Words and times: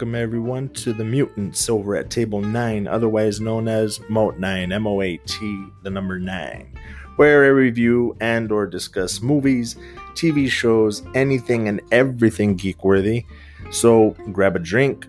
welcome 0.00 0.14
everyone 0.14 0.66
to 0.70 0.94
the 0.94 1.04
Mutants 1.04 1.68
over 1.68 1.94
at 1.94 2.08
Table 2.08 2.40
9, 2.40 2.86
otherwise 2.86 3.38
known 3.38 3.68
as 3.68 4.00
Moat 4.08 4.38
9, 4.38 4.72
M 4.72 4.86
O 4.86 5.02
A 5.02 5.18
T, 5.18 5.66
the 5.82 5.90
number 5.90 6.18
9, 6.18 6.74
where 7.16 7.44
I 7.44 7.48
review 7.48 8.16
and 8.18 8.50
or 8.50 8.66
discuss 8.66 9.20
movies, 9.20 9.76
TV 10.14 10.48
shows, 10.48 11.02
anything 11.14 11.68
and 11.68 11.82
everything 11.92 12.56
geek 12.56 12.82
worthy. 12.82 13.26
So 13.70 14.16
grab 14.32 14.56
a 14.56 14.58
drink 14.58 15.06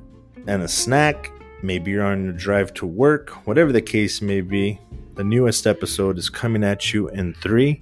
and 0.48 0.62
a 0.62 0.68
snack. 0.68 1.32
Maybe 1.64 1.92
you're 1.92 2.04
on 2.04 2.26
your 2.26 2.34
drive 2.34 2.73
to 2.73 2.86
work, 2.86 3.30
whatever 3.48 3.71
the 3.71 3.82
case 3.82 4.21
may 4.21 4.42
be. 4.42 4.78
The 5.16 5.23
newest 5.23 5.66
episode 5.68 6.18
is 6.18 6.30
coming 6.30 6.66
at 6.66 6.94
you 6.94 7.08
in 7.08 7.34
three, 7.36 7.82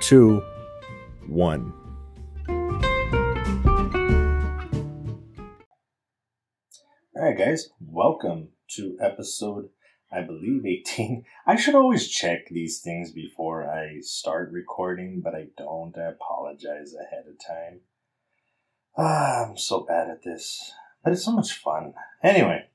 two, 0.00 0.40
one. 1.26 1.72
All 7.18 7.24
right, 7.24 7.36
guys, 7.36 7.70
welcome 7.80 8.50
to 8.76 8.96
episode, 9.00 9.70
I 10.12 10.20
believe, 10.20 10.64
18. 10.64 11.24
I 11.48 11.56
should 11.56 11.74
always 11.74 12.06
check 12.06 12.46
these 12.48 12.78
things 12.78 13.10
before 13.10 13.68
I 13.68 13.98
start 14.02 14.52
recording, 14.52 15.20
but 15.20 15.34
I 15.34 15.48
don't. 15.56 15.98
I 15.98 16.10
apologize 16.10 16.94
ahead 16.94 17.24
of 17.28 17.44
time. 17.44 17.80
Ah, 18.96 19.46
I'm 19.46 19.56
so 19.56 19.80
bad 19.80 20.08
at 20.08 20.22
this, 20.22 20.72
but 21.02 21.12
it's 21.12 21.24
so 21.24 21.32
much 21.32 21.54
fun. 21.54 21.92
Anyway, 22.22 22.66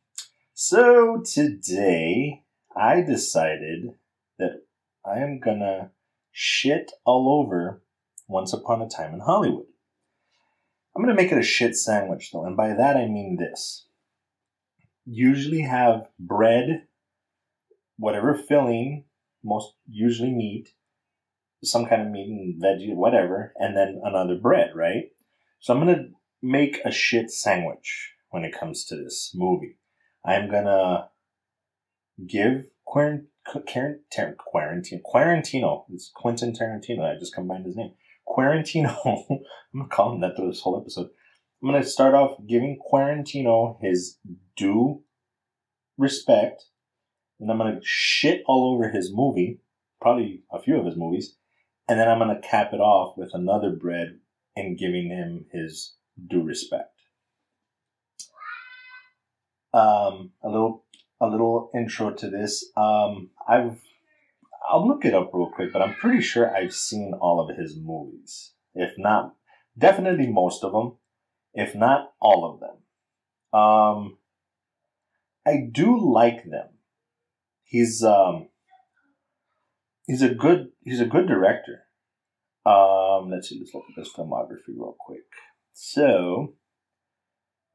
so 0.53 1.23
today 1.23 2.43
I 2.75 2.99
decided 2.99 3.93
that 4.39 4.63
I 5.05 5.19
am 5.19 5.39
gonna 5.39 5.91
shit 6.33 6.91
all 7.05 7.39
over 7.39 7.81
Once 8.27 8.51
Upon 8.51 8.81
a 8.81 8.89
Time 8.89 9.13
in 9.13 9.21
Hollywood. 9.21 9.67
I'm 10.93 11.01
gonna 11.01 11.15
make 11.15 11.31
it 11.31 11.37
a 11.37 11.43
shit 11.43 11.77
sandwich 11.77 12.31
though, 12.33 12.43
and 12.43 12.57
by 12.57 12.73
that 12.73 12.97
I 12.97 13.05
mean 13.05 13.37
this 13.37 13.85
usually 15.05 15.61
have 15.61 16.07
bread, 16.19 16.87
whatever 17.97 18.35
filling, 18.35 19.05
most 19.43 19.73
usually 19.87 20.31
meat, 20.31 20.69
some 21.63 21.85
kind 21.85 22.01
of 22.01 22.09
meat 22.09 22.29
and 22.29 22.61
veggie, 22.61 22.95
whatever, 22.95 23.53
and 23.57 23.75
then 23.75 24.01
another 24.03 24.35
bread, 24.35 24.71
right? 24.75 25.05
So 25.59 25.73
I'm 25.73 25.79
gonna 25.79 26.09
make 26.41 26.79
a 26.83 26.91
shit 26.91 27.31
sandwich 27.31 28.13
when 28.29 28.43
it 28.43 28.57
comes 28.57 28.85
to 28.85 28.95
this 28.95 29.31
movie. 29.33 29.77
I'm 30.25 30.49
gonna 30.49 31.09
give 32.27 32.65
Quarant- 32.87 33.27
Quarantino, 33.47 34.35
Quarantino, 35.03 35.85
it's 35.89 36.11
Quentin 36.13 36.53
Tarantino. 36.53 37.03
I 37.03 37.19
just 37.19 37.33
combined 37.33 37.65
his 37.65 37.75
name. 37.75 37.93
Quarantino. 38.27 38.95
I'm 39.05 39.79
gonna 39.79 39.89
call 39.89 40.13
him 40.13 40.21
that 40.21 40.35
through 40.35 40.49
this 40.49 40.61
whole 40.61 40.79
episode. 40.79 41.09
I'm 41.63 41.69
going 41.69 41.81
to 41.81 41.89
start 41.89 42.13
off 42.13 42.35
giving 42.45 42.77
Quarantino 42.77 43.77
his 43.81 44.17
due 44.57 45.01
respect. 45.97 46.65
And 47.39 47.49
I'm 47.49 47.57
going 47.57 47.73
to 47.73 47.81
shit 47.81 48.43
all 48.47 48.73
over 48.73 48.89
his 48.89 49.13
movie, 49.13 49.61
probably 50.01 50.43
a 50.51 50.61
few 50.61 50.77
of 50.77 50.85
his 50.85 50.97
movies. 50.97 51.37
And 51.87 51.97
then 51.97 52.09
I'm 52.09 52.19
going 52.19 52.35
to 52.35 52.45
cap 52.45 52.73
it 52.73 52.81
off 52.81 53.17
with 53.17 53.29
another 53.33 53.69
bread 53.69 54.19
and 54.57 54.77
giving 54.77 55.07
him 55.07 55.45
his 55.53 55.95
due 56.29 56.43
respect. 56.43 56.99
Um, 59.73 60.31
a 60.43 60.49
little, 60.49 60.83
a 61.21 61.27
little 61.27 61.71
intro 61.73 62.11
to 62.11 62.29
this. 62.29 62.71
Um, 62.75 63.29
I've, 63.47 63.79
I'll 64.69 64.85
look 64.85 65.05
it 65.05 65.13
up 65.13 65.31
real 65.33 65.49
quick, 65.49 65.71
but 65.71 65.81
I'm 65.81 65.95
pretty 65.95 66.21
sure 66.21 66.53
I've 66.53 66.73
seen 66.73 67.13
all 67.13 67.39
of 67.39 67.55
his 67.55 67.77
movies. 67.77 68.51
If 68.75 68.91
not, 68.97 69.35
definitely 69.77 70.27
most 70.27 70.65
of 70.65 70.73
them 70.73 70.97
if 71.53 71.75
not 71.75 72.13
all 72.19 72.51
of 72.51 72.59
them. 72.59 73.59
Um, 73.59 74.17
I 75.45 75.69
do 75.71 75.99
like 75.99 76.45
them. 76.45 76.69
He's 77.63 78.03
um, 78.03 78.49
he's 80.07 80.21
a 80.21 80.33
good 80.33 80.69
he's 80.81 81.01
a 81.01 81.05
good 81.05 81.27
director. 81.27 81.83
Um, 82.65 83.29
let's 83.29 83.49
see, 83.49 83.59
let's 83.59 83.73
look 83.73 83.83
at 83.89 83.99
his 83.99 84.13
filmography 84.13 84.69
real 84.69 84.95
quick. 84.97 85.25
So, 85.73 86.53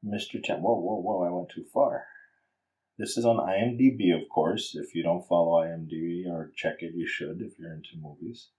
Mr. 0.03 0.43
Chan, 0.43 0.61
whoa, 0.61 0.79
whoa, 0.79 0.99
whoa, 0.99 1.27
I 1.27 1.31
went 1.31 1.49
too 1.49 1.65
far. 1.71 2.05
This 2.97 3.15
is 3.15 3.25
on 3.25 3.37
IMDb, 3.37 4.13
of 4.19 4.27
course. 4.29 4.75
If 4.75 4.95
you 4.95 5.03
don't 5.03 5.27
follow 5.27 5.63
IMDb 5.63 6.27
or 6.27 6.51
check 6.55 6.77
it, 6.79 6.93
you 6.95 7.07
should 7.07 7.41
if 7.41 7.59
you're 7.59 7.73
into 7.73 7.89
movies. 8.01 8.49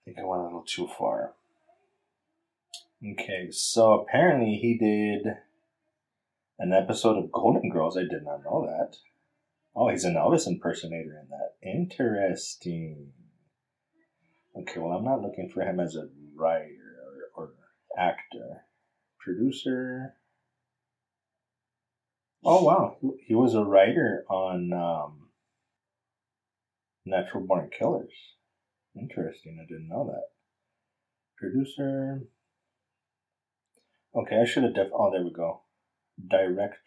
I 0.00 0.10
think 0.10 0.18
I 0.18 0.24
went 0.24 0.42
a 0.42 0.44
little 0.44 0.64
too 0.66 0.88
far. 0.98 1.34
Okay, 3.04 3.48
so 3.52 4.00
apparently 4.00 4.56
he 4.56 4.76
did 4.76 5.34
an 6.58 6.72
episode 6.72 7.16
of 7.16 7.30
Golden 7.30 7.70
Girls. 7.70 7.96
I 7.96 8.02
did 8.02 8.24
not 8.24 8.42
know 8.42 8.66
that. 8.66 8.96
Oh, 9.76 9.88
he's 9.88 10.04
an 10.04 10.14
Elvis 10.14 10.48
impersonator 10.48 11.22
in 11.22 11.28
that. 11.30 11.54
Interesting. 11.62 13.12
Okay, 14.56 14.80
well, 14.80 14.98
I'm 14.98 15.04
not 15.04 15.22
looking 15.22 15.48
for 15.48 15.62
him 15.62 15.78
as 15.78 15.94
a 15.94 16.08
writer 16.34 16.96
or, 17.36 17.44
or 17.44 17.52
actor. 17.96 18.64
Producer. 19.20 20.14
Oh, 22.44 22.64
wow. 22.64 22.96
He 23.24 23.36
was 23.36 23.54
a 23.54 23.62
writer 23.62 24.24
on 24.28 24.72
um, 24.72 25.28
Natural 27.06 27.46
Born 27.46 27.70
Killers. 27.78 28.12
Interesting. 28.98 29.60
I 29.62 29.66
didn't 29.68 29.88
know 29.88 30.10
that. 30.12 30.30
Producer. 31.36 32.22
Okay, 34.14 34.40
I 34.40 34.44
should 34.44 34.64
have 34.64 34.74
def. 34.74 34.88
Oh, 34.92 35.10
there 35.10 35.24
we 35.24 35.32
go. 35.32 35.62
Director. 36.18 36.80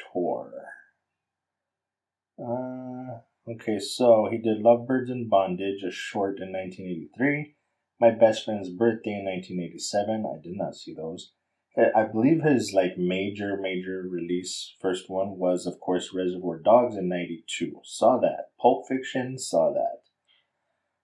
Uh, 2.40 3.20
okay, 3.48 3.80
so 3.80 4.28
he 4.32 4.38
did 4.38 4.62
Lovebirds 4.62 5.10
in 5.10 5.30
Bondage, 5.30 5.84
a 5.84 5.92
short 5.92 6.40
in 6.40 6.52
1983. 6.52 7.56
My 8.00 8.10
Best 8.10 8.46
Friend's 8.46 8.70
Birthday 8.70 9.12
in 9.12 9.26
1987. 9.26 10.26
I 10.26 10.42
did 10.42 10.58
not 10.58 10.76
see 10.76 10.94
those. 10.94 11.34
I 11.78 12.04
believe 12.04 12.44
his 12.44 12.74
like 12.74 12.98
major 12.98 13.56
major 13.56 14.06
release 14.10 14.76
first 14.82 15.10
one 15.10 15.38
was 15.38 15.66
of 15.66 15.80
course 15.80 16.14
Reservoir 16.14 16.60
Dogs 16.60 16.98
in 16.98 17.08
92. 17.08 17.80
Saw 17.84 18.20
that. 18.20 18.50
Pulp 18.60 18.88
Fiction, 18.90 19.38
saw 19.38 19.72
that. 19.72 20.02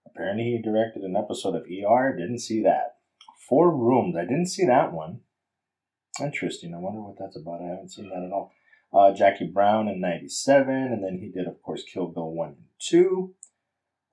Apparently 0.06 0.44
he 0.44 0.62
directed 0.62 1.04
an 1.04 1.16
episode 1.16 1.56
of 1.56 1.64
ER, 1.64 2.14
didn't 2.18 2.40
see 2.40 2.62
that. 2.64 2.98
Four 3.48 3.74
Rooms, 3.74 4.18
I 4.18 4.24
didn't 4.24 4.48
see 4.48 4.66
that 4.66 4.92
one. 4.92 5.22
Interesting. 6.22 6.74
I 6.74 6.80
wonder 6.80 7.02
what 7.02 7.18
that's 7.20 7.36
about. 7.36 7.62
I 7.62 7.70
haven't 7.70 7.92
seen 7.92 8.10
that 8.10 8.24
at 8.24 8.32
all. 8.32 8.52
Uh, 8.94 9.14
Jackie 9.14 9.48
Brown 9.48 9.88
in 9.88 10.00
97, 10.00 10.74
and 10.74 11.04
then 11.04 11.20
he 11.20 11.30
did, 11.30 11.48
of 11.48 11.62
course, 11.62 11.84
Kill 11.84 12.08
Bill 12.08 12.32
1 12.32 12.48
and 12.48 12.58
2. 12.80 13.34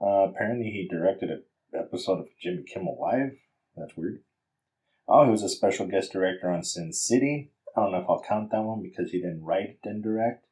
Uh, 0.01 0.07
apparently, 0.29 0.71
he 0.71 0.89
directed 0.89 1.31
an 1.31 1.43
episode 1.75 2.21
of 2.21 2.27
Jimmy 2.41 2.65
Kimmel 2.65 2.99
Live. 3.01 3.37
That's 3.77 3.97
weird. 3.97 4.21
Oh, 5.07 5.25
he 5.25 5.31
was 5.31 5.43
a 5.43 5.49
special 5.49 5.87
guest 5.87 6.13
director 6.13 6.51
on 6.51 6.65
Sin 6.65 6.93
City. 6.93 7.53
I 7.77 7.81
don't 7.81 7.93
know 7.93 7.99
if 7.99 8.09
I'll 8.09 8.23
count 8.27 8.51
that 8.51 8.63
one 8.63 8.83
because 8.83 9.11
he 9.11 9.19
didn't 9.19 9.45
write 9.45 9.79
and 9.85 10.03
direct. 10.03 10.47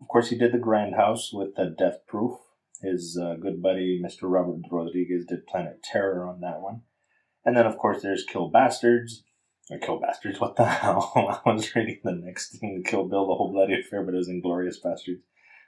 Of 0.00 0.08
course, 0.08 0.30
he 0.30 0.38
did 0.38 0.52
The 0.52 0.58
Grindhouse 0.58 1.32
with 1.32 1.56
the 1.56 1.74
Death 1.76 2.06
Proof. 2.06 2.38
His 2.82 3.18
uh, 3.20 3.34
good 3.34 3.60
buddy, 3.60 4.00
Mr. 4.00 4.22
Robert 4.22 4.60
Rodriguez, 4.70 5.24
did 5.26 5.46
Planet 5.46 5.82
Terror 5.82 6.26
on 6.28 6.40
that 6.40 6.60
one. 6.60 6.82
And 7.44 7.56
then, 7.56 7.66
of 7.66 7.78
course, 7.78 8.02
there's 8.02 8.24
Kill 8.24 8.48
Bastards, 8.48 9.24
or 9.70 9.78
Kill 9.78 10.00
Bastards, 10.00 10.40
what 10.40 10.56
the 10.56 10.64
hell? 10.66 11.12
I 11.44 11.50
was 11.50 11.74
reading 11.74 12.00
the 12.02 12.12
next 12.12 12.58
thing 12.58 12.82
to 12.82 12.90
Kill 12.90 13.04
Bill, 13.04 13.26
the 13.26 13.34
whole 13.34 13.52
bloody 13.52 13.80
affair, 13.80 14.02
but 14.02 14.14
it 14.14 14.18
was 14.18 14.28
Inglourious 14.28 14.76
Basterds. 14.84 15.20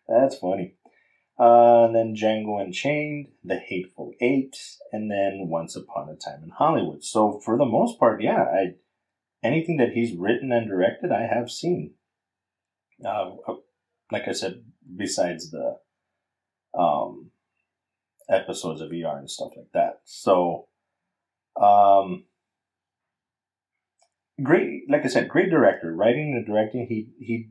That's 0.09 0.37
funny. 0.37 0.75
Uh, 1.39 1.87
and 1.87 1.95
then 1.95 2.15
Django 2.15 2.61
Unchained, 2.61 3.29
The 3.43 3.57
Hateful 3.57 4.13
Eight, 4.21 4.57
and 4.93 5.11
then 5.11 5.49
Once 5.49 5.75
Upon 5.75 6.11
a 6.11 6.17
Time 6.17 6.43
in 6.43 6.51
Hollywood. 6.51 7.03
So 7.03 7.41
for 7.45 7.57
the 7.57 7.65
most 7.65 7.99
part, 7.99 8.23
yeah, 8.23 8.43
I 8.43 8.75
anything 9.43 9.79
that 9.79 9.93
he's 9.93 10.15
written 10.15 10.53
and 10.53 10.69
directed, 10.69 11.13
I 11.13 11.23
have 11.23 11.51
seen. 11.51 11.95
Uh, 13.03 13.37
uh 13.49 13.55
like 14.13 14.29
I 14.29 14.33
said, 14.33 14.65
besides 14.97 15.51
the 15.51 15.79
um, 16.77 17.31
episodes 18.29 18.81
of 18.81 18.91
ER 18.91 19.19
and 19.19 19.31
stuff 19.31 19.53
like 19.57 19.71
that. 19.73 20.01
So, 20.05 20.67
um, 21.61 22.25
great, 24.43 24.89
like 24.89 25.05
I 25.05 25.09
said, 25.09 25.29
great 25.29 25.51
director. 25.51 25.95
Writing 25.95 26.35
and 26.35 26.47
directing, 26.47 26.87
he 26.87 27.13
he. 27.19 27.51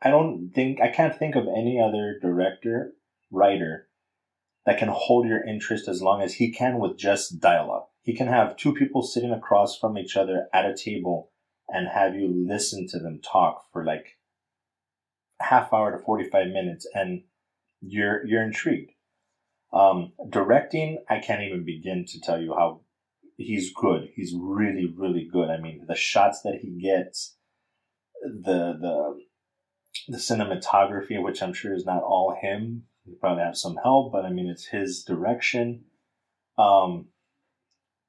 I 0.00 0.10
don't 0.10 0.50
think 0.54 0.80
I 0.80 0.88
can't 0.88 1.16
think 1.16 1.36
of 1.36 1.46
any 1.46 1.80
other 1.80 2.18
director 2.20 2.94
writer 3.30 3.88
that 4.66 4.78
can 4.78 4.88
hold 4.88 5.26
your 5.26 5.44
interest 5.44 5.88
as 5.88 6.02
long 6.02 6.22
as 6.22 6.34
he 6.34 6.52
can 6.52 6.78
with 6.78 6.98
just 6.98 7.40
dialogue. 7.40 7.86
He 8.02 8.14
can 8.14 8.26
have 8.28 8.56
two 8.56 8.74
people 8.74 9.02
sitting 9.02 9.32
across 9.32 9.78
from 9.78 9.96
each 9.96 10.16
other 10.16 10.48
at 10.52 10.66
a 10.66 10.76
table 10.76 11.30
and 11.68 11.88
have 11.88 12.14
you 12.14 12.28
listen 12.48 12.86
to 12.88 12.98
them 12.98 13.20
talk 13.20 13.64
for 13.72 13.84
like 13.84 14.18
half 15.40 15.72
hour 15.72 15.96
to 15.96 16.04
45 16.04 16.48
minutes 16.48 16.86
and 16.94 17.22
you're 17.80 18.24
you're 18.26 18.42
intrigued. 18.42 18.92
Um, 19.72 20.12
directing, 20.28 21.02
I 21.08 21.18
can't 21.18 21.42
even 21.42 21.64
begin 21.64 22.04
to 22.08 22.20
tell 22.20 22.40
you 22.40 22.54
how 22.54 22.82
he's 23.42 23.72
good. 23.72 24.10
He's 24.14 24.34
really, 24.34 24.92
really 24.96 25.28
good. 25.30 25.50
I 25.50 25.58
mean, 25.58 25.84
the 25.86 25.94
shots 25.94 26.42
that 26.42 26.60
he 26.62 26.80
gets, 26.80 27.36
the 28.22 28.76
the 28.80 29.20
the 30.08 30.18
cinematography, 30.18 31.22
which 31.22 31.42
I'm 31.42 31.52
sure 31.52 31.74
is 31.74 31.84
not 31.84 32.02
all 32.02 32.36
him. 32.40 32.84
He 33.04 33.14
probably 33.14 33.44
have 33.44 33.56
some 33.56 33.76
help, 33.82 34.12
but 34.12 34.24
I 34.24 34.30
mean 34.30 34.48
it's 34.48 34.66
his 34.66 35.04
direction. 35.04 35.84
Um, 36.56 37.08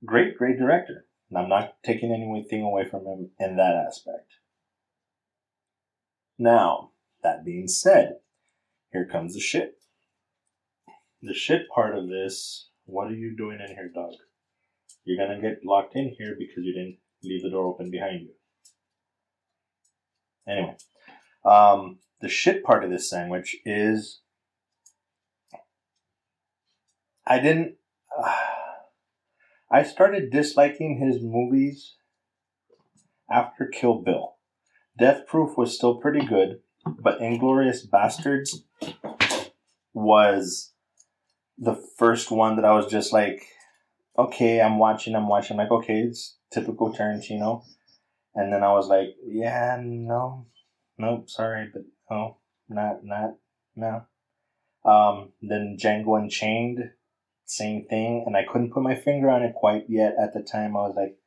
great, 0.05 0.37
great 0.37 0.57
director. 0.57 1.05
And 1.29 1.37
I'm 1.37 1.49
not 1.49 1.81
taking 1.83 2.11
anything 2.11 2.61
away 2.61 2.85
from 2.87 3.05
him 3.05 3.31
in 3.39 3.55
that 3.57 3.75
aspect. 3.75 4.33
Now, 6.37 6.91
that 7.23 7.45
being 7.45 7.67
said, 7.67 8.17
here 8.91 9.05
comes 9.05 9.33
the 9.33 9.39
shit. 9.39 9.79
The 11.21 11.33
shit 11.33 11.69
part 11.73 11.97
of 11.97 12.09
this, 12.09 12.69
what 12.85 13.07
are 13.07 13.15
you 13.15 13.35
doing 13.35 13.59
in 13.61 13.75
here, 13.75 13.89
dog? 13.93 14.13
You're 15.05 15.17
gonna 15.17 15.41
get 15.41 15.65
locked 15.65 15.95
in 15.95 16.15
here 16.17 16.35
because 16.37 16.63
you 16.63 16.73
didn't 16.73 16.97
leave 17.23 17.43
the 17.43 17.49
door 17.49 17.65
open 17.65 17.91
behind 17.91 18.21
you. 18.21 18.29
Anyway, 20.47 20.75
um, 21.45 21.99
the 22.21 22.29
shit 22.29 22.63
part 22.63 22.83
of 22.83 22.89
this 22.89 23.09
sandwich 23.09 23.55
is 23.65 24.21
I 27.25 27.39
didn't. 27.39 27.75
Uh, 28.17 28.35
I 29.71 29.83
started 29.83 30.31
disliking 30.31 30.99
his 30.99 31.21
movies 31.21 31.95
after 33.31 33.65
Kill 33.65 33.95
Bill. 33.95 34.35
Death 34.97 35.25
Proof 35.25 35.57
was 35.57 35.75
still 35.75 35.95
pretty 35.95 36.23
good, 36.25 36.59
but 36.85 37.19
Inglourious 37.19 37.87
Basterds 37.87 38.63
was 39.93 40.73
the 41.57 41.75
first 41.97 42.29
one 42.29 42.55
that 42.57 42.65
I 42.65 42.73
was 42.73 42.85
just 42.85 43.11
like, 43.11 43.47
okay, 44.17 44.61
I'm 44.61 44.77
watching, 44.77 45.15
I'm 45.15 45.27
watching. 45.27 45.59
I'm 45.59 45.65
like, 45.65 45.71
okay, 45.71 46.01
it's 46.01 46.37
typical 46.51 46.93
Tarantino. 46.93 47.63
And 48.35 48.51
then 48.51 48.63
I 48.63 48.73
was 48.73 48.87
like, 48.87 49.15
yeah, 49.25 49.77
no, 49.81 50.47
nope, 50.97 51.29
sorry, 51.29 51.69
but 51.71 51.83
no, 52.09 52.37
not, 52.69 53.03
not, 53.03 53.35
no. 53.75 54.05
Um, 54.85 55.31
then 55.41 55.77
Django 55.79 56.19
Unchained, 56.19 56.79
same 57.45 57.85
thing. 57.85 58.23
And 58.25 58.35
I 58.35 58.43
couldn't 58.43 58.73
put 58.73 58.83
my 58.83 58.95
finger 58.95 59.29
on 59.29 59.43
it 59.43 59.53
quite 59.55 59.85
yet 59.87 60.15
at 60.21 60.33
the 60.33 60.41
time. 60.41 60.75
I 60.75 60.81
was 60.81 60.95
like, 60.95 61.17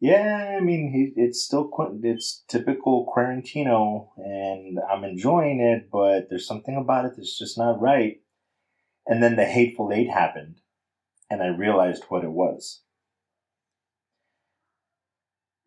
yeah, 0.00 0.56
I 0.58 0.60
mean, 0.60 0.90
he, 0.92 1.20
it's 1.20 1.42
still, 1.42 1.70
it's 2.02 2.44
typical 2.48 3.06
Quarantino 3.06 4.08
and 4.16 4.78
I'm 4.90 5.04
enjoying 5.04 5.60
it, 5.60 5.88
but 5.90 6.28
there's 6.28 6.46
something 6.46 6.76
about 6.76 7.06
it 7.06 7.12
that's 7.16 7.38
just 7.38 7.56
not 7.56 7.80
right. 7.80 8.20
And 9.06 9.22
then 9.22 9.36
the 9.36 9.44
Hateful 9.44 9.92
Eight 9.92 10.10
happened 10.10 10.56
and 11.34 11.42
I 11.42 11.48
realized 11.48 12.04
what 12.08 12.22
it 12.22 12.30
was. 12.30 12.82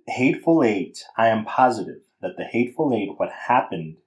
Hateful 0.08 0.64
Eight, 0.64 1.04
I 1.18 1.28
am 1.28 1.44
positive 1.44 2.00
that 2.22 2.38
the 2.38 2.46
Hateful 2.46 2.94
Eight, 2.96 3.18
what 3.18 3.30
happened 3.32 3.98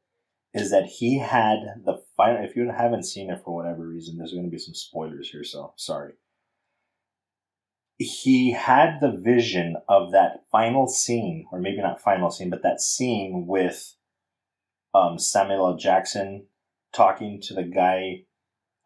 is 0.55 0.71
that 0.71 0.87
he 0.87 1.19
had 1.19 1.59
the 1.85 2.03
final. 2.17 2.43
If 2.43 2.57
you 2.57 2.71
haven't 2.71 3.05
seen 3.05 3.31
it 3.31 3.43
for 3.45 3.55
whatever 3.55 3.87
reason, 3.87 4.17
there's 4.17 4.33
going 4.33 4.47
to 4.47 4.51
be 4.51 4.59
some 4.59 4.75
spoilers 4.75 5.29
here, 5.29 5.45
so 5.45 5.75
sorry. 5.77 6.15
He 7.99 8.53
had 8.53 9.01
the 9.01 9.13
vision 9.13 9.77
of 9.87 10.13
that 10.13 10.45
final 10.51 10.89
scene, 10.89 11.45
or 11.53 11.61
maybe 11.61 11.83
not 11.83 12.01
final 12.01 12.31
scene, 12.31 12.49
but 12.49 12.63
that 12.63 12.81
scene 12.81 13.45
with 13.47 13.95
um, 14.95 15.19
Samuel 15.19 15.67
L. 15.67 15.77
Jackson 15.77 16.47
talking 16.95 17.39
to 17.43 17.55
the 17.55 17.65
guy 17.65 18.23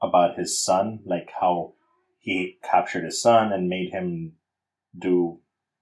about 0.03 0.37
his 0.37 0.61
son, 0.61 0.99
like 1.06 1.31
how 1.41 1.75
he 2.25 2.59
captured 2.65 3.05
his 3.05 3.21
son 3.21 3.53
and 3.53 3.69
made 3.69 3.91
him 3.91 4.32
do 4.99 5.41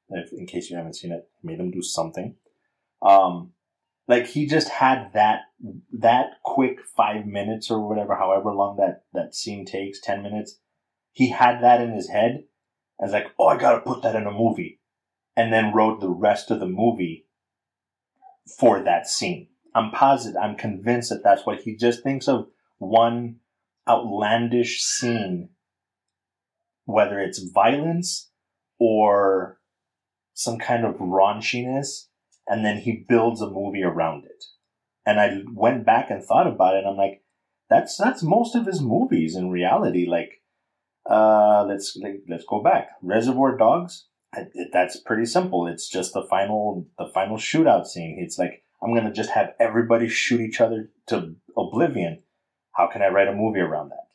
if 0.09 0.33
in 0.33 0.45
case 0.45 0.69
you 0.69 0.77
haven't 0.77 0.97
seen 0.97 1.13
it 1.13 1.29
made 1.43 1.61
him 1.61 1.71
do 1.71 1.83
something. 1.83 2.35
Um 3.01 3.53
like 4.09 4.27
he 4.27 4.47
just 4.47 4.69
had 4.69 5.13
that 5.15 5.43
that 5.93 6.43
quick 6.45 6.81
five 6.97 7.27
minutes 7.27 7.71
or 7.71 7.89
whatever 7.89 8.17
however 8.17 8.53
long 8.53 8.77
that 8.77 9.05
that 9.13 9.35
scene 9.35 9.65
takes 9.65 10.01
10 10.01 10.23
minutes 10.23 10.59
he 11.13 11.31
had 11.31 11.63
that 11.63 11.81
in 11.81 11.93
his 11.93 12.09
head 12.09 12.43
as 13.01 13.13
like 13.13 13.29
oh 13.39 13.47
i 13.47 13.57
gotta 13.57 13.81
put 13.81 14.03
that 14.03 14.17
in 14.17 14.27
a 14.27 14.33
movie 14.33 14.81
and 15.37 15.53
then 15.53 15.73
wrote 15.73 16.01
the 16.01 16.11
rest 16.11 16.51
of 16.51 16.59
the 16.59 16.67
movie 16.67 17.27
for 18.59 18.83
that 18.83 19.07
scene. 19.07 19.47
I'm 19.75 19.93
positive 19.93 20.41
i'm 20.43 20.57
convinced 20.57 21.11
that 21.11 21.23
that's 21.23 21.47
what 21.47 21.61
he 21.61 21.77
just 21.77 22.03
thinks 22.03 22.27
of 22.27 22.49
one 22.79 23.37
outlandish 23.89 24.83
scene 24.83 25.51
whether 26.93 27.19
it's 27.19 27.51
violence 27.53 28.31
or 28.79 29.59
some 30.35 30.59
kind 30.59 30.85
of 30.85 30.97
raunchiness, 30.97 32.07
and 32.47 32.65
then 32.65 32.79
he 32.79 33.05
builds 33.09 33.41
a 33.41 33.51
movie 33.51 33.83
around 33.83 34.25
it. 34.25 34.45
And 35.05 35.21
I 35.21 35.43
went 35.53 35.85
back 35.85 36.11
and 36.11 36.23
thought 36.23 36.47
about 36.47 36.75
it, 36.75 36.79
and 36.79 36.89
I'm 36.89 36.97
like, 36.97 37.23
that's 37.69 37.97
that's 37.97 38.23
most 38.23 38.55
of 38.55 38.67
his 38.67 38.81
movies 38.81 39.35
in 39.37 39.51
reality. 39.51 40.07
Like, 40.07 40.43
uh, 41.09 41.65
let's 41.65 41.99
let's 42.29 42.45
go 42.45 42.63
back. 42.63 42.91
Reservoir 43.03 43.57
Dogs. 43.57 44.07
That's 44.73 44.99
pretty 44.99 45.27
simple. 45.27 45.67
It's 45.67 45.89
just 45.89 46.15
the 46.15 46.27
final 46.29 46.87
the 46.99 47.11
final 47.13 47.37
shootout 47.37 47.87
scene. 47.87 48.19
It's 48.21 48.39
like 48.39 48.65
I'm 48.83 48.95
gonna 48.95 49.13
just 49.13 49.31
have 49.31 49.55
everybody 49.61 50.09
shoot 50.09 50.41
each 50.41 50.61
other 50.61 50.91
to 51.09 51.35
oblivion. 51.57 52.23
How 52.73 52.87
can 52.87 53.03
I 53.03 53.09
write 53.09 53.29
a 53.29 53.35
movie 53.35 53.61
around 53.61 53.91
that? 53.91 54.09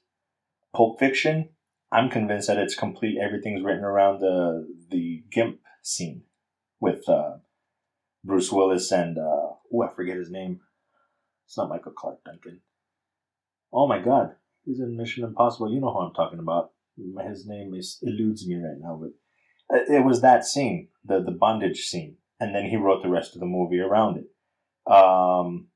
Pulp 0.75 0.99
Fiction. 0.99 1.49
I'm 1.91 2.09
convinced 2.09 2.47
that 2.47 2.57
it's 2.57 2.75
complete. 2.75 3.17
Everything's 3.17 3.63
written 3.63 3.83
around 3.83 4.19
the 4.19 4.67
the 4.89 5.23
Gimp 5.31 5.59
scene 5.81 6.23
with 6.79 7.07
uh, 7.07 7.37
Bruce 8.23 8.51
Willis 8.51 8.91
and 8.91 9.17
uh, 9.17 9.21
oh, 9.21 9.81
I 9.83 9.93
forget 9.95 10.17
his 10.17 10.29
name. 10.29 10.59
It's 11.45 11.57
not 11.57 11.69
Michael 11.69 11.93
Clarke 11.93 12.23
Duncan. 12.25 12.61
Oh 13.71 13.87
my 13.87 13.99
God, 13.99 14.35
he's 14.65 14.79
in 14.79 14.97
Mission 14.97 15.23
Impossible. 15.23 15.71
You 15.71 15.79
know 15.79 15.93
who 15.93 15.99
I'm 15.99 16.13
talking 16.13 16.39
about. 16.39 16.71
His 17.27 17.45
name 17.45 17.73
is 17.73 17.99
eludes 18.01 18.47
me 18.47 18.55
right 18.55 18.79
now, 18.79 18.99
but 18.99 19.83
it 19.87 20.03
was 20.03 20.21
that 20.21 20.45
scene, 20.45 20.89
the 21.05 21.21
the 21.21 21.31
bondage 21.31 21.85
scene, 21.85 22.17
and 22.39 22.53
then 22.53 22.65
he 22.65 22.75
wrote 22.75 23.03
the 23.03 23.09
rest 23.09 23.33
of 23.33 23.39
the 23.39 23.45
movie 23.45 23.79
around 23.79 24.17
it. 24.17 24.91
Um, 24.91 25.67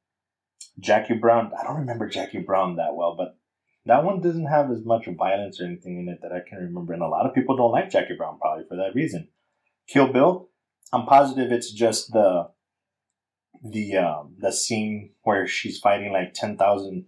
Jackie 0.80 1.14
Brown. 1.14 1.52
I 1.58 1.64
don't 1.64 1.80
remember 1.80 2.08
Jackie 2.08 2.40
Brown 2.40 2.78
that 2.78 2.96
well, 2.96 3.16
but 3.16 3.38
that 3.86 4.04
one 4.04 4.22
doesn't 4.22 4.46
have 4.46 4.72
as 4.72 4.84
much 4.86 5.08
violence 5.18 5.60
or 5.60 5.66
anything 5.66 6.00
in 6.00 6.10
it 6.10 6.20
that 6.22 6.32
I 6.32 6.48
can 6.48 6.60
remember, 6.60 6.94
and 6.94 7.02
a 7.02 7.08
lot 7.08 7.26
of 7.26 7.34
people 7.34 7.58
don't 7.58 7.72
like 7.72 7.90
Jackie 7.90 8.16
Brown 8.16 8.38
probably 8.40 8.66
for 8.68 8.76
that 8.78 8.94
reason. 8.94 9.30
Kill 9.88 10.12
Bill, 10.12 10.50
I'm 10.94 11.06
positive 11.06 11.52
it's 11.52 11.72
just 11.72 12.12
the 12.12 12.50
the 13.64 13.98
um, 13.98 14.36
the 14.40 14.52
scene 14.52 15.12
where 15.24 15.48
she's 15.48 15.80
fighting 15.80 16.12
like 16.12 16.34
ten 16.34 16.58
thousand 16.58 17.06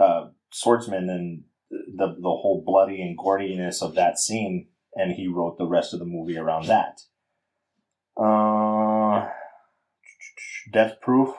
uh, 0.00 0.28
swordsmen 0.52 1.08
and 1.10 1.44
the 1.70 2.14
the 2.16 2.22
whole 2.22 2.62
bloody 2.64 3.02
and 3.02 3.18
goriness 3.18 3.82
of 3.82 3.94
that 3.94 4.18
scene, 4.18 4.68
and 4.94 5.12
he 5.12 5.28
wrote 5.28 5.58
the 5.58 5.66
rest 5.66 5.92
of 5.92 6.00
the 6.00 6.06
movie 6.06 6.38
around 6.38 6.66
that. 6.66 7.00
Uh, 8.16 9.28
Death 10.72 11.00
Proof, 11.00 11.34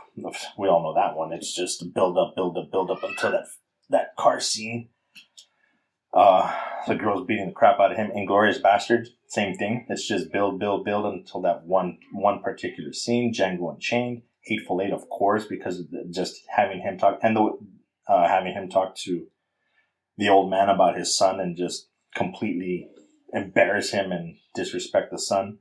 we 0.57 0.67
all 0.67 0.83
know 0.83 0.93
that 0.95 1.15
one. 1.15 1.31
It's 1.33 1.53
just 1.53 1.93
build 1.93 2.17
up, 2.17 2.35
build 2.35 2.57
up, 2.57 2.71
build 2.71 2.91
up 2.91 3.03
until 3.03 3.31
that 3.31 3.45
that 3.91 4.15
car 4.17 4.39
scene. 4.39 4.89
Uh, 6.13 6.53
the 6.87 6.95
girl's 6.95 7.25
beating 7.25 7.47
the 7.47 7.53
crap 7.53 7.79
out 7.79 7.91
of 7.91 7.97
him. 7.97 8.11
Inglourious 8.11 8.61
Basterds, 8.61 9.07
same 9.27 9.55
thing. 9.55 9.85
It's 9.89 10.07
just 10.07 10.31
build, 10.31 10.59
build, 10.59 10.83
build 10.83 11.05
until 11.05 11.41
that 11.41 11.63
one 11.65 11.99
one 12.11 12.41
particular 12.41 12.91
scene. 12.91 13.33
Django 13.33 13.73
Unchained, 13.73 14.23
Hateful 14.43 14.81
Eight, 14.81 14.91
of 14.91 15.07
course, 15.09 15.45
because 15.45 15.83
just 16.09 16.41
having 16.49 16.81
him 16.81 16.97
talk 16.97 17.19
and 17.23 17.35
the 17.35 17.57
uh, 18.07 18.27
having 18.27 18.53
him 18.53 18.67
talk 18.69 18.95
to 18.97 19.27
the 20.17 20.29
old 20.29 20.49
man 20.49 20.69
about 20.69 20.97
his 20.97 21.15
son 21.15 21.39
and 21.39 21.55
just 21.55 21.87
completely 22.13 22.89
embarrass 23.33 23.91
him 23.91 24.11
and 24.11 24.35
disrespect 24.53 25.11
the 25.11 25.19
son. 25.19 25.59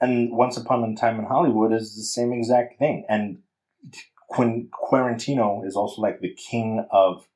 And 0.00 0.32
Once 0.32 0.56
Upon 0.56 0.82
a 0.82 0.96
Time 0.96 1.20
in 1.20 1.26
Hollywood 1.26 1.72
is 1.72 1.94
the 1.94 2.02
same 2.02 2.32
exact 2.32 2.78
thing. 2.80 3.06
And 3.08 3.38
Quin- 4.28 4.68
Quarantino 4.72 5.64
is 5.64 5.76
also 5.76 6.02
like 6.02 6.20
the 6.20 6.34
king 6.34 6.84
of 6.90 7.28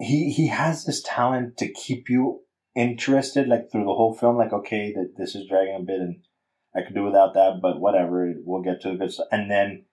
he 0.00 0.30
he 0.30 0.48
has 0.48 0.84
this 0.84 1.02
talent 1.02 1.56
to 1.58 1.72
keep 1.72 2.08
you 2.08 2.40
interested 2.74 3.48
like 3.48 3.70
through 3.70 3.84
the 3.84 3.94
whole 3.94 4.14
film 4.14 4.36
like 4.36 4.52
okay 4.52 4.92
that 4.92 5.14
this 5.16 5.34
is 5.34 5.46
dragging 5.48 5.76
a 5.76 5.84
bit 5.84 6.00
and 6.00 6.20
i 6.74 6.80
could 6.82 6.94
do 6.94 7.04
without 7.04 7.34
that 7.34 7.60
but 7.60 7.80
whatever 7.80 8.32
we'll 8.44 8.62
get 8.62 8.80
to 8.80 8.90
the 8.90 8.96
good 8.96 9.12
stuff 9.12 9.26
and 9.30 9.50
then 9.50 9.84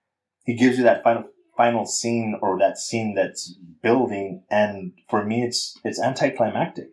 he 0.45 0.55
gives 0.55 0.77
you 0.77 0.83
that 0.83 1.03
final 1.03 1.23
final 1.57 1.85
scene 1.85 2.37
or 2.41 2.57
that 2.59 2.77
scene 2.77 3.15
that's 3.15 3.57
building 3.81 4.43
and 4.49 4.93
for 5.09 5.25
me 5.25 5.43
it's 5.43 5.75
it's 5.83 5.99
anticlimactic. 5.99 6.89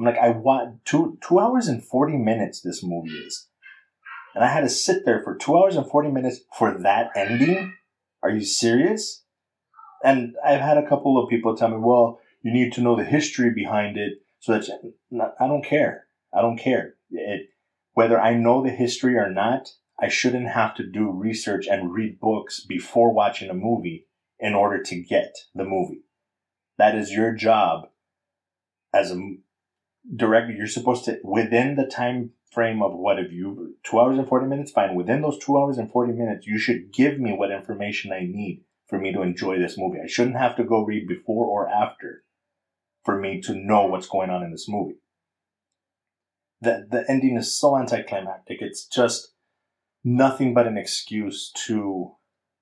I'm 0.00 0.06
like 0.06 0.18
i 0.18 0.30
want 0.30 0.84
two 0.84 1.18
two 1.26 1.38
hours 1.38 1.68
and 1.68 1.84
40 1.84 2.16
minutes 2.16 2.62
this 2.62 2.82
movie 2.82 3.10
is. 3.10 3.46
And 4.34 4.42
i 4.42 4.48
had 4.48 4.62
to 4.62 4.70
sit 4.70 5.04
there 5.04 5.22
for 5.22 5.36
two 5.36 5.56
hours 5.56 5.76
and 5.76 5.88
40 5.88 6.10
minutes 6.10 6.40
for 6.58 6.76
that 6.82 7.10
ending? 7.14 7.74
Are 8.22 8.30
you 8.30 8.44
serious? 8.44 9.22
And 10.02 10.34
i've 10.44 10.60
had 10.60 10.78
a 10.78 10.88
couple 10.88 11.22
of 11.22 11.28
people 11.28 11.54
tell 11.54 11.68
me 11.68 11.76
well 11.78 12.18
you 12.46 12.52
need 12.52 12.72
to 12.72 12.80
know 12.80 12.94
the 12.94 13.04
history 13.04 13.50
behind 13.52 13.96
it. 13.96 14.20
So 14.38 14.52
that's 14.52 14.70
I 15.40 15.48
don't 15.48 15.64
care. 15.64 16.04
I 16.32 16.40
don't 16.40 16.56
care. 16.56 16.94
It, 17.10 17.48
whether 17.94 18.20
I 18.20 18.34
know 18.34 18.62
the 18.62 18.70
history 18.70 19.16
or 19.16 19.28
not, 19.28 19.68
I 20.00 20.06
shouldn't 20.06 20.50
have 20.50 20.76
to 20.76 20.86
do 20.86 21.10
research 21.10 21.66
and 21.66 21.92
read 21.92 22.20
books 22.20 22.64
before 22.64 23.12
watching 23.12 23.50
a 23.50 23.54
movie 23.54 24.06
in 24.38 24.54
order 24.54 24.80
to 24.80 25.02
get 25.02 25.34
the 25.56 25.64
movie. 25.64 26.04
That 26.78 26.94
is 26.94 27.10
your 27.10 27.34
job 27.34 27.88
as 28.94 29.10
a 29.10 29.18
director. 30.14 30.52
You're 30.52 30.68
supposed 30.68 31.04
to, 31.06 31.18
within 31.24 31.74
the 31.74 31.86
time 31.86 32.30
frame 32.52 32.80
of 32.80 32.92
what 32.94 33.18
have 33.18 33.32
you, 33.32 33.74
two 33.82 33.98
hours 33.98 34.18
and 34.18 34.28
40 34.28 34.46
minutes, 34.46 34.70
fine. 34.70 34.94
Within 34.94 35.20
those 35.20 35.38
two 35.38 35.58
hours 35.58 35.78
and 35.78 35.90
40 35.90 36.12
minutes, 36.12 36.46
you 36.46 36.58
should 36.58 36.92
give 36.92 37.18
me 37.18 37.32
what 37.32 37.50
information 37.50 38.12
I 38.12 38.20
need 38.20 38.62
for 38.86 39.00
me 39.00 39.12
to 39.12 39.22
enjoy 39.22 39.58
this 39.58 39.76
movie. 39.76 39.98
I 40.00 40.06
shouldn't 40.06 40.36
have 40.36 40.54
to 40.58 40.64
go 40.64 40.84
read 40.84 41.08
before 41.08 41.46
or 41.46 41.68
after 41.68 42.22
for 43.06 43.16
me 43.18 43.40
to 43.40 43.54
know 43.54 43.86
what's 43.86 44.08
going 44.08 44.28
on 44.28 44.42
in 44.42 44.50
this 44.50 44.68
movie. 44.68 44.98
The, 46.60 46.86
the 46.90 47.04
ending 47.08 47.36
is 47.36 47.58
so 47.58 47.76
anticlimactic. 47.78 48.58
It's 48.60 48.84
just 48.84 49.32
nothing 50.04 50.52
but 50.52 50.66
an 50.66 50.76
excuse 50.76 51.52
to 51.66 52.12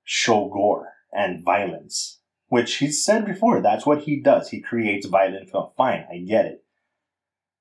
show 0.04 0.50
gore 0.52 0.92
and 1.12 1.42
violence, 1.42 2.20
which 2.48 2.76
he's 2.76 3.02
said 3.02 3.24
before. 3.24 3.62
That's 3.62 3.86
what 3.86 4.02
he 4.02 4.20
does. 4.20 4.50
He 4.50 4.60
creates 4.60 5.06
violent 5.06 5.50
film. 5.50 5.70
Fine, 5.76 6.04
I 6.12 6.18
get 6.18 6.44
it. 6.44 6.64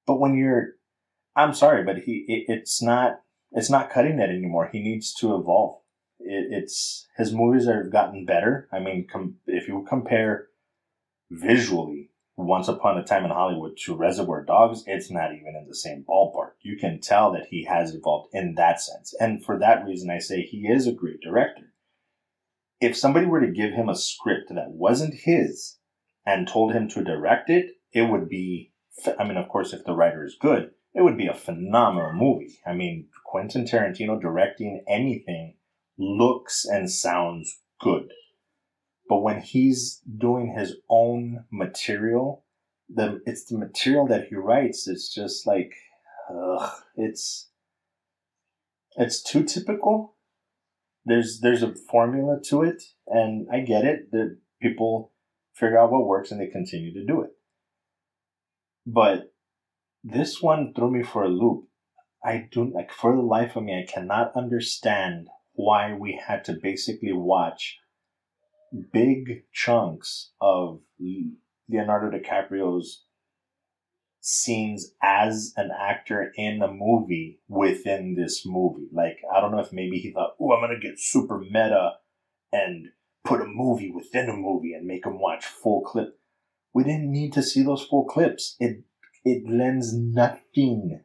But 0.05 0.19
when 0.19 0.35
you're, 0.35 0.73
I'm 1.35 1.53
sorry, 1.53 1.83
but 1.85 1.99
he, 1.99 2.25
it, 2.27 2.51
it's 2.51 2.81
not, 2.81 3.21
it's 3.53 3.69
not 3.69 3.89
cutting 3.89 4.19
it 4.19 4.29
anymore. 4.29 4.69
He 4.71 4.81
needs 4.81 5.13
to 5.15 5.35
evolve. 5.35 5.79
It, 6.19 6.47
it's 6.51 7.07
his 7.15 7.31
movies 7.31 7.65
have 7.67 7.91
gotten 7.91 8.25
better. 8.25 8.67
I 8.73 8.79
mean, 8.79 9.07
com- 9.09 9.35
if 9.47 9.69
you 9.69 9.85
compare 9.87 10.47
visually 11.31 12.09
once 12.35 12.67
Upon 12.67 12.97
a 12.97 13.03
Time 13.03 13.25
in 13.25 13.31
Hollywood 13.31 13.77
to 13.85 13.95
Reservoir 13.95 14.43
Dogs, 14.43 14.83
it's 14.87 15.11
not 15.11 15.33
even 15.33 15.55
in 15.55 15.67
the 15.67 15.75
same 15.75 16.03
ballpark. 16.07 16.53
You 16.61 16.77
can 16.77 16.99
tell 16.99 17.31
that 17.33 17.47
he 17.49 17.65
has 17.65 17.93
evolved 17.93 18.29
in 18.33 18.55
that 18.55 18.81
sense. 18.81 19.13
And 19.19 19.43
for 19.43 19.59
that 19.59 19.85
reason, 19.85 20.09
I 20.09 20.17
say 20.17 20.41
he 20.41 20.67
is 20.67 20.87
a 20.87 20.93
great 20.93 21.21
director. 21.21 21.73
If 22.81 22.97
somebody 22.97 23.27
were 23.27 23.41
to 23.41 23.51
give 23.51 23.73
him 23.73 23.87
a 23.87 23.95
script 23.95 24.49
that 24.49 24.71
wasn't 24.71 25.13
his 25.13 25.77
and 26.25 26.47
told 26.47 26.73
him 26.73 26.89
to 26.89 27.03
direct 27.03 27.49
it, 27.49 27.71
it 27.91 28.09
would 28.09 28.27
be, 28.27 28.73
I 29.19 29.23
mean, 29.23 29.37
of 29.37 29.47
course, 29.47 29.71
if 29.71 29.85
the 29.85 29.95
writer 29.95 30.25
is 30.25 30.35
good, 30.39 30.71
it 30.93 31.01
would 31.01 31.17
be 31.17 31.27
a 31.27 31.33
phenomenal 31.33 32.13
movie. 32.13 32.59
I 32.65 32.73
mean, 32.73 33.07
Quentin 33.25 33.65
Tarantino 33.65 34.19
directing 34.19 34.83
anything 34.87 35.55
looks 35.97 36.65
and 36.65 36.89
sounds 36.89 37.61
good. 37.79 38.11
But 39.13 39.21
when 39.21 39.41
he's 39.41 40.01
doing 40.17 40.55
his 40.57 40.77
own 40.89 41.45
material, 41.51 42.45
the 42.89 43.21
it's 43.27 43.45
the 43.45 43.59
material 43.59 44.07
that 44.07 44.29
he 44.29 44.35
writes. 44.35 44.87
It's 44.87 45.13
just 45.13 45.45
like, 45.45 45.71
ugh, 46.31 46.71
it's 46.95 47.51
it's 48.97 49.21
too 49.21 49.43
typical. 49.43 50.15
There's 51.05 51.41
there's 51.41 51.61
a 51.61 51.75
formula 51.75 52.39
to 52.45 52.63
it, 52.63 52.81
and 53.05 53.45
I 53.53 53.59
get 53.59 53.85
it. 53.85 54.11
That 54.13 54.39
people 54.59 55.11
figure 55.53 55.77
out 55.77 55.91
what 55.91 56.07
works 56.07 56.31
and 56.31 56.41
they 56.41 56.47
continue 56.47 56.91
to 56.95 57.05
do 57.05 57.21
it. 57.21 57.33
But 58.87 59.31
this 60.03 60.41
one 60.41 60.73
threw 60.73 60.89
me 60.89 61.03
for 61.03 61.23
a 61.23 61.29
loop. 61.29 61.67
I 62.25 62.49
do 62.51 62.63
like 62.63 62.91
for 62.91 63.15
the 63.15 63.21
life 63.21 63.55
of 63.55 63.61
me, 63.61 63.77
I 63.77 63.85
cannot 63.85 64.35
understand 64.35 65.27
why 65.51 65.93
we 65.93 66.19
had 66.27 66.43
to 66.45 66.57
basically 66.59 67.13
watch 67.13 67.77
big 68.91 69.43
chunks 69.51 70.31
of 70.41 70.81
Leonardo 71.69 72.17
DiCaprio's 72.17 73.03
scenes 74.25 74.93
as 75.01 75.53
an 75.57 75.69
actor 75.77 76.31
in 76.37 76.61
a 76.61 76.71
movie 76.71 77.39
within 77.49 78.15
this 78.15 78.45
movie. 78.45 78.87
Like, 78.91 79.17
I 79.35 79.41
don't 79.41 79.51
know 79.51 79.59
if 79.59 79.73
maybe 79.73 79.99
he 79.99 80.11
thought, 80.11 80.35
oh, 80.39 80.53
I'm 80.53 80.61
going 80.61 80.79
to 80.79 80.87
get 80.87 80.97
super 80.99 81.39
meta 81.39 81.93
and 82.51 82.87
put 83.25 83.41
a 83.41 83.45
movie 83.45 83.91
within 83.91 84.29
a 84.29 84.33
movie 84.33 84.73
and 84.73 84.87
make 84.87 85.03
them 85.03 85.19
watch 85.19 85.45
full 85.45 85.81
clip. 85.81 86.19
We 86.73 86.83
didn't 86.83 87.11
need 87.11 87.33
to 87.33 87.43
see 87.43 87.63
those 87.63 87.85
full 87.85 88.05
clips. 88.05 88.55
It, 88.59 88.83
it 89.25 89.43
lends 89.47 89.93
nothing 89.93 91.01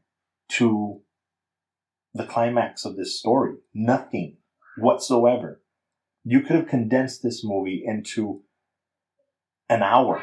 to 0.51 1.01
the 2.15 2.25
climax 2.25 2.85
of 2.85 2.97
this 2.97 3.19
story. 3.19 3.57
Nothing 3.75 4.39
whatsoever. 4.77 5.61
You 6.31 6.43
could 6.43 6.57
have 6.57 6.69
condensed 6.69 7.23
this 7.23 7.43
movie 7.43 7.83
into 7.87 8.43
an 9.71 9.83
hour 9.83 10.23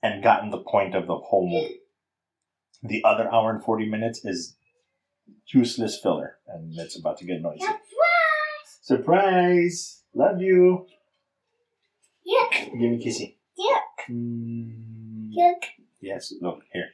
and 0.00 0.22
gotten 0.22 0.50
the 0.50 0.62
point 0.62 0.94
of 0.94 1.08
the 1.08 1.16
whole 1.16 1.50
movie. 1.50 1.80
The 2.84 3.02
other 3.02 3.28
hour 3.34 3.50
and 3.50 3.60
40 3.60 3.88
minutes 3.88 4.24
is 4.24 4.56
useless 5.52 5.98
filler, 6.00 6.36
and 6.46 6.72
it's 6.78 6.96
about 6.96 7.18
to 7.18 7.24
get 7.24 7.42
noisy. 7.42 7.58
Surprise! 7.58 8.78
Surprise! 8.80 10.02
Love 10.14 10.40
you. 10.40 10.86
Yuck! 12.24 12.66
Give 12.66 12.74
me 12.74 13.02
a 13.02 13.04
kissy. 13.04 13.38
Yuck! 13.58 14.14
Mm. 14.14 15.32
Yuck! 15.36 15.64
Yes, 16.00 16.32
look 16.40 16.60
here. 16.72 16.90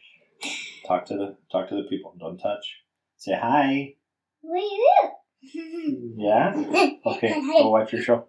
Talk 0.88 1.04
to 1.08 1.14
the 1.14 1.36
talk 1.52 1.68
to 1.68 1.74
the 1.74 1.86
people. 1.90 2.14
Don't 2.18 2.38
touch. 2.38 2.76
Say 3.18 3.34
hi. 3.38 3.96
What 4.40 4.60
do 4.60 4.64
you 4.64 4.94
do? 5.02 5.08
Yeah. 6.16 6.54
Okay. 7.06 7.28
Go 7.28 7.70
watch 7.70 7.92
your 7.92 8.02
show. 8.02 8.26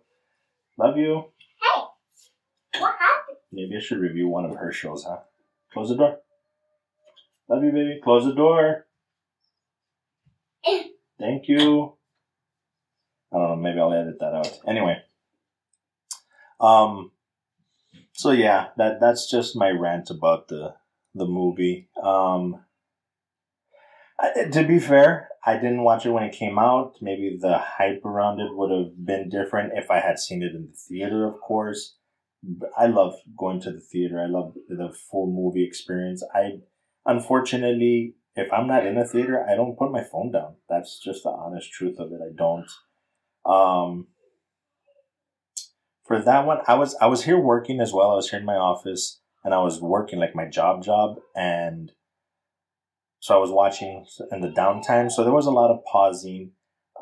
Love 0.77 0.97
you. 0.97 1.25
Hey, 1.61 1.81
what 2.81 2.95
happened? 2.99 3.37
Maybe 3.51 3.77
I 3.77 3.79
should 3.79 3.99
review 3.99 4.27
one 4.27 4.43
of 4.45 4.55
her 4.57 4.71
shows, 4.71 5.05
huh? 5.07 5.19
Close 5.71 5.89
the 5.89 5.95
door. 5.95 6.17
Love 7.47 7.63
you, 7.63 7.71
baby. 7.71 8.01
Close 8.03 8.25
the 8.25 8.33
door. 8.33 8.85
Thank 11.17 11.47
you. 11.47 11.93
I 13.31 13.37
don't 13.37 13.49
know. 13.49 13.55
Maybe 13.55 13.79
I'll 13.79 13.93
edit 13.93 14.19
that 14.19 14.33
out. 14.33 14.59
Anyway. 14.67 14.97
Um. 16.59 17.11
So 18.13 18.31
yeah, 18.31 18.67
that 18.77 18.99
that's 18.99 19.29
just 19.29 19.55
my 19.55 19.69
rant 19.69 20.09
about 20.09 20.47
the 20.49 20.75
the 21.13 21.25
movie. 21.25 21.87
Um. 22.01 22.64
To 24.51 24.63
be 24.63 24.79
fair, 24.79 25.29
I 25.45 25.55
didn't 25.55 25.83
watch 25.83 26.05
it 26.05 26.11
when 26.11 26.23
it 26.23 26.35
came 26.35 26.57
out. 26.57 26.95
Maybe 27.01 27.37
the 27.39 27.57
hype 27.57 28.05
around 28.05 28.39
it 28.39 28.55
would 28.55 28.71
have 28.71 29.05
been 29.05 29.29
different 29.29 29.73
if 29.75 29.91
I 29.91 29.99
had 29.99 30.19
seen 30.19 30.41
it 30.41 30.55
in 30.55 30.69
the 30.71 30.77
theater, 30.77 31.27
of 31.27 31.39
course. 31.41 31.97
I 32.77 32.87
love 32.87 33.15
going 33.37 33.59
to 33.61 33.71
the 33.71 33.79
theater. 33.79 34.19
I 34.19 34.27
love 34.27 34.53
the 34.69 34.95
full 35.11 35.27
movie 35.27 35.65
experience. 35.65 36.23
I, 36.33 36.59
unfortunately, 37.05 38.15
if 38.35 38.51
I'm 38.51 38.67
not 38.67 38.85
in 38.85 38.97
a 38.97 39.05
theater, 39.05 39.45
I 39.47 39.55
don't 39.55 39.77
put 39.77 39.91
my 39.91 40.03
phone 40.03 40.31
down. 40.31 40.55
That's 40.69 40.99
just 40.99 41.23
the 41.23 41.29
honest 41.29 41.71
truth 41.71 41.99
of 41.99 42.11
it. 42.11 42.19
I 42.21 42.33
don't. 42.35 42.69
Um, 43.45 44.07
for 46.05 46.21
that 46.21 46.45
one, 46.45 46.59
I 46.67 46.75
was 46.75 46.95
I 47.01 47.07
was 47.07 47.23
here 47.23 47.39
working 47.39 47.81
as 47.81 47.91
well. 47.91 48.11
I 48.11 48.15
was 48.15 48.29
here 48.29 48.39
in 48.39 48.45
my 48.45 48.55
office 48.55 49.19
and 49.43 49.53
I 49.53 49.59
was 49.59 49.81
working 49.81 50.19
like 50.19 50.35
my 50.35 50.45
job 50.45 50.83
job 50.83 51.17
and 51.35 51.91
so 53.25 53.35
I 53.35 53.39
was 53.39 53.49
watching 53.49 54.05
in 54.31 54.41
the 54.41 54.49
downtime. 54.49 55.11
So 55.11 55.23
there 55.23 55.33
was 55.33 55.47
a 55.47 55.51
lot 55.51 55.71
of 55.71 55.83
pausing. 55.83 56.51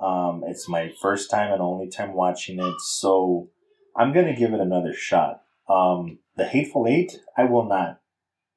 Um, 0.02 0.42
it's 0.48 0.70
my 0.70 0.94
first 1.02 1.30
time 1.30 1.52
and 1.52 1.62
only 1.62 1.90
time 1.90 2.14
watching 2.14 2.62
it, 2.62 2.80
so 2.80 3.50
I'm 3.98 4.14
gonna 4.14 4.34
give 4.34 4.54
it 4.54 4.62
another 4.62 4.94
shot. 4.94 5.42
Um, 5.68 6.20
the 6.38 6.46
Hateful 6.46 6.88
Eight, 6.88 7.20
I 7.38 7.44
will 7.44 7.68
not. 7.68 8.00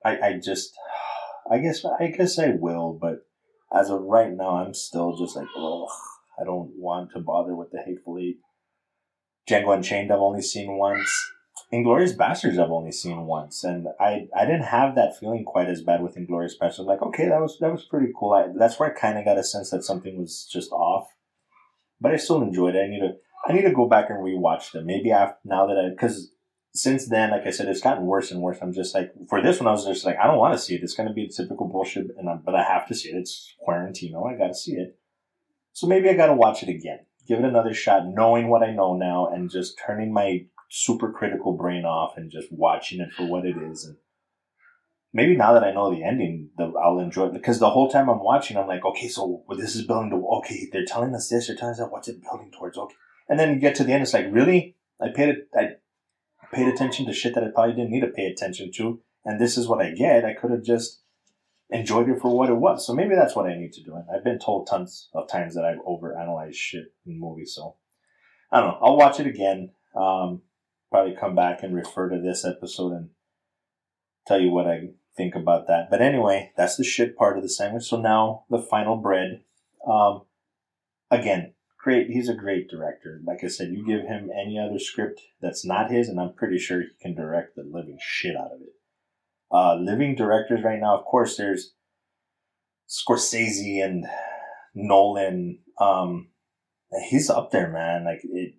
I, 0.04 0.18
I 0.20 0.32
just, 0.34 0.76
I 1.50 1.58
guess, 1.58 1.84
I 1.84 2.06
guess 2.06 2.38
I 2.38 2.50
will, 2.56 2.96
but 3.00 3.26
as 3.76 3.90
of 3.90 4.02
right 4.02 4.30
now, 4.30 4.58
I'm 4.58 4.72
still 4.72 5.16
just 5.16 5.34
like, 5.34 5.48
ugh, 5.58 5.88
I 6.40 6.44
don't 6.44 6.70
want 6.76 7.10
to 7.14 7.20
bother 7.20 7.56
with 7.56 7.72
the 7.72 7.82
Hateful 7.84 8.16
Eight. 8.18 8.38
Django 9.50 9.74
Unchained, 9.74 10.12
I've 10.12 10.20
only 10.20 10.42
seen 10.42 10.78
once. 10.78 11.32
Inglourious 11.72 12.16
Basterds 12.16 12.62
I've 12.62 12.70
only 12.70 12.92
seen 12.92 13.26
once, 13.26 13.64
and 13.64 13.88
I 13.98 14.28
I 14.36 14.44
didn't 14.44 14.62
have 14.66 14.94
that 14.94 15.18
feeling 15.18 15.44
quite 15.44 15.68
as 15.68 15.82
bad 15.82 16.00
with 16.00 16.16
Inglourious 16.16 16.52
Basterds. 16.60 16.86
Like, 16.86 17.02
okay, 17.02 17.28
that 17.28 17.40
was 17.40 17.58
that 17.60 17.72
was 17.72 17.84
pretty 17.84 18.12
cool. 18.16 18.34
I, 18.34 18.46
that's 18.56 18.78
where 18.78 18.90
I 18.90 18.98
kind 18.98 19.18
of 19.18 19.24
got 19.24 19.38
a 19.38 19.42
sense 19.42 19.70
that 19.70 19.82
something 19.82 20.16
was 20.16 20.48
just 20.50 20.70
off, 20.70 21.08
but 22.00 22.12
I 22.12 22.16
still 22.16 22.40
enjoyed 22.42 22.76
it. 22.76 22.84
I 22.84 22.88
need 22.88 23.00
to 23.00 23.16
I 23.48 23.52
need 23.52 23.62
to 23.62 23.74
go 23.74 23.88
back 23.88 24.10
and 24.10 24.20
rewatch 24.20 24.72
them. 24.72 24.86
Maybe 24.86 25.10
after 25.10 25.38
now 25.44 25.66
that 25.66 25.76
I 25.76 25.90
because 25.90 26.30
since 26.72 27.08
then, 27.08 27.30
like 27.30 27.46
I 27.46 27.50
said, 27.50 27.68
it's 27.68 27.80
gotten 27.80 28.06
worse 28.06 28.30
and 28.30 28.40
worse. 28.40 28.58
I'm 28.62 28.72
just 28.72 28.94
like 28.94 29.12
for 29.28 29.42
this 29.42 29.58
one, 29.58 29.66
I 29.66 29.72
was 29.72 29.86
just 29.86 30.04
like, 30.04 30.18
I 30.18 30.26
don't 30.26 30.38
want 30.38 30.54
to 30.54 30.60
see 30.60 30.76
it. 30.76 30.82
It's 30.82 30.94
going 30.94 31.08
to 31.08 31.14
be 31.14 31.28
typical 31.28 31.68
bullshit, 31.68 32.06
and 32.16 32.28
I'm, 32.28 32.42
but 32.44 32.54
I 32.54 32.62
have 32.62 32.86
to 32.88 32.94
see 32.94 33.08
it. 33.08 33.16
It's 33.16 33.54
Quarantino. 33.66 34.32
I 34.32 34.36
got 34.36 34.48
to 34.48 34.54
see 34.54 34.72
it. 34.72 34.96
So 35.72 35.86
maybe 35.86 36.08
I 36.08 36.14
got 36.14 36.26
to 36.26 36.34
watch 36.34 36.62
it 36.62 36.68
again. 36.68 37.00
Give 37.26 37.38
it 37.40 37.44
another 37.44 37.74
shot, 37.74 38.06
knowing 38.06 38.48
what 38.48 38.62
I 38.62 38.72
know 38.72 38.96
now, 38.96 39.26
and 39.26 39.50
just 39.50 39.80
turning 39.84 40.12
my 40.12 40.46
super 40.68 41.12
critical 41.12 41.52
brain 41.56 41.84
off 41.84 42.16
and 42.16 42.30
just 42.30 42.48
watching 42.50 43.00
it 43.00 43.12
for 43.12 43.24
what 43.26 43.46
it 43.46 43.56
is. 43.56 43.84
And 43.84 43.96
maybe 45.12 45.36
now 45.36 45.54
that 45.54 45.64
I 45.64 45.72
know 45.72 45.90
the 45.90 46.04
ending, 46.04 46.50
the, 46.56 46.72
I'll 46.82 46.98
enjoy 46.98 47.26
it 47.26 47.32
because 47.32 47.58
the 47.58 47.70
whole 47.70 47.88
time 47.88 48.08
I'm 48.08 48.22
watching, 48.22 48.56
I'm 48.56 48.66
like, 48.66 48.84
okay, 48.84 49.08
so 49.08 49.44
this 49.56 49.74
is 49.74 49.86
building 49.86 50.10
to, 50.10 50.26
okay, 50.38 50.68
they're 50.72 50.84
telling 50.84 51.14
us 51.14 51.28
this, 51.28 51.46
they're 51.46 51.56
telling 51.56 51.72
us 51.72 51.78
that, 51.78 51.90
what's 51.90 52.08
it 52.08 52.22
building 52.22 52.50
towards? 52.50 52.76
Okay. 52.76 52.94
And 53.28 53.38
then 53.38 53.54
you 53.54 53.60
get 53.60 53.74
to 53.76 53.84
the 53.84 53.92
end, 53.92 54.02
it's 54.02 54.14
like, 54.14 54.26
really? 54.30 54.76
I 55.00 55.08
paid 55.14 55.28
it, 55.30 55.48
I 55.54 55.76
paid 56.52 56.68
attention 56.68 57.06
to 57.06 57.12
shit 57.12 57.34
that 57.34 57.44
I 57.44 57.48
probably 57.48 57.74
didn't 57.74 57.90
need 57.90 58.00
to 58.00 58.08
pay 58.08 58.26
attention 58.26 58.70
to. 58.76 59.00
And 59.24 59.40
this 59.40 59.58
is 59.58 59.66
what 59.66 59.84
I 59.84 59.90
get. 59.90 60.24
I 60.24 60.34
could 60.34 60.52
have 60.52 60.62
just 60.62 61.02
enjoyed 61.70 62.08
it 62.08 62.20
for 62.20 62.36
what 62.36 62.48
it 62.48 62.54
was. 62.54 62.86
So 62.86 62.94
maybe 62.94 63.14
that's 63.14 63.34
what 63.34 63.46
I 63.46 63.56
need 63.56 63.72
to 63.72 63.82
do. 63.82 63.94
And 63.94 64.04
I've 64.14 64.24
been 64.24 64.38
told 64.38 64.68
tons 64.68 65.08
of 65.12 65.28
times 65.28 65.54
that 65.54 65.64
I've 65.64 65.84
overanalyzed 65.84 66.54
shit 66.54 66.84
in 67.04 67.18
movies. 67.18 67.52
So 67.54 67.76
I 68.52 68.60
don't 68.60 68.68
know. 68.68 68.78
I'll 68.80 68.96
watch 68.96 69.18
it 69.18 69.26
again. 69.26 69.72
Um, 69.96 70.42
probably 70.96 71.14
come 71.14 71.34
back 71.34 71.62
and 71.62 71.74
refer 71.74 72.08
to 72.08 72.18
this 72.18 72.42
episode 72.42 72.92
and 72.92 73.10
tell 74.26 74.40
you 74.40 74.50
what 74.50 74.66
I 74.66 74.92
think 75.14 75.34
about 75.34 75.66
that. 75.66 75.90
But 75.90 76.00
anyway, 76.00 76.52
that's 76.56 76.76
the 76.76 76.84
shit 76.84 77.18
part 77.18 77.36
of 77.36 77.42
the 77.42 77.50
sandwich. 77.50 77.84
So 77.84 78.00
now 78.00 78.44
the 78.48 78.62
final 78.62 78.96
bread. 78.96 79.42
Um, 79.86 80.22
again, 81.10 81.52
great. 81.78 82.08
He's 82.08 82.30
a 82.30 82.34
great 82.34 82.70
director. 82.70 83.20
Like 83.26 83.44
I 83.44 83.48
said, 83.48 83.72
you 83.72 83.84
give 83.84 84.06
him 84.06 84.30
any 84.34 84.58
other 84.58 84.78
script 84.78 85.20
that's 85.42 85.66
not 85.66 85.90
his, 85.90 86.08
and 86.08 86.18
I'm 86.18 86.32
pretty 86.32 86.56
sure 86.56 86.80
he 86.80 86.88
can 86.98 87.14
direct 87.14 87.56
the 87.56 87.62
living 87.62 87.98
shit 88.00 88.34
out 88.34 88.52
of 88.52 88.62
it. 88.62 88.72
Uh, 89.52 89.74
living 89.74 90.14
directors 90.16 90.64
right 90.64 90.80
now, 90.80 90.96
of 90.96 91.04
course, 91.04 91.36
there's 91.36 91.74
Scorsese 92.88 93.84
and 93.84 94.06
Nolan. 94.74 95.58
Um, 95.78 96.28
he's 97.10 97.28
up 97.28 97.50
there, 97.50 97.70
man. 97.70 98.06
Like 98.06 98.20
it, 98.24 98.54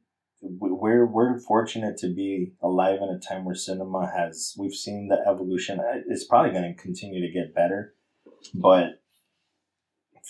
we're 0.60 1.06
we're 1.06 1.40
fortunate 1.40 1.98
to 1.98 2.14
be 2.14 2.54
alive 2.62 3.00
in 3.02 3.10
a 3.10 3.20
time 3.20 3.46
where 3.46 3.56
cinema 3.56 4.12
has 4.16 4.56
we've 4.58 4.74
seen 4.74 5.08
the 5.08 5.20
evolution. 5.30 5.80
It's 6.08 6.26
probably 6.26 6.52
going 6.52 6.74
to 6.74 6.82
continue 6.82 7.22
to 7.22 7.34
get 7.34 7.56
better, 7.56 7.96
but 8.54 9.02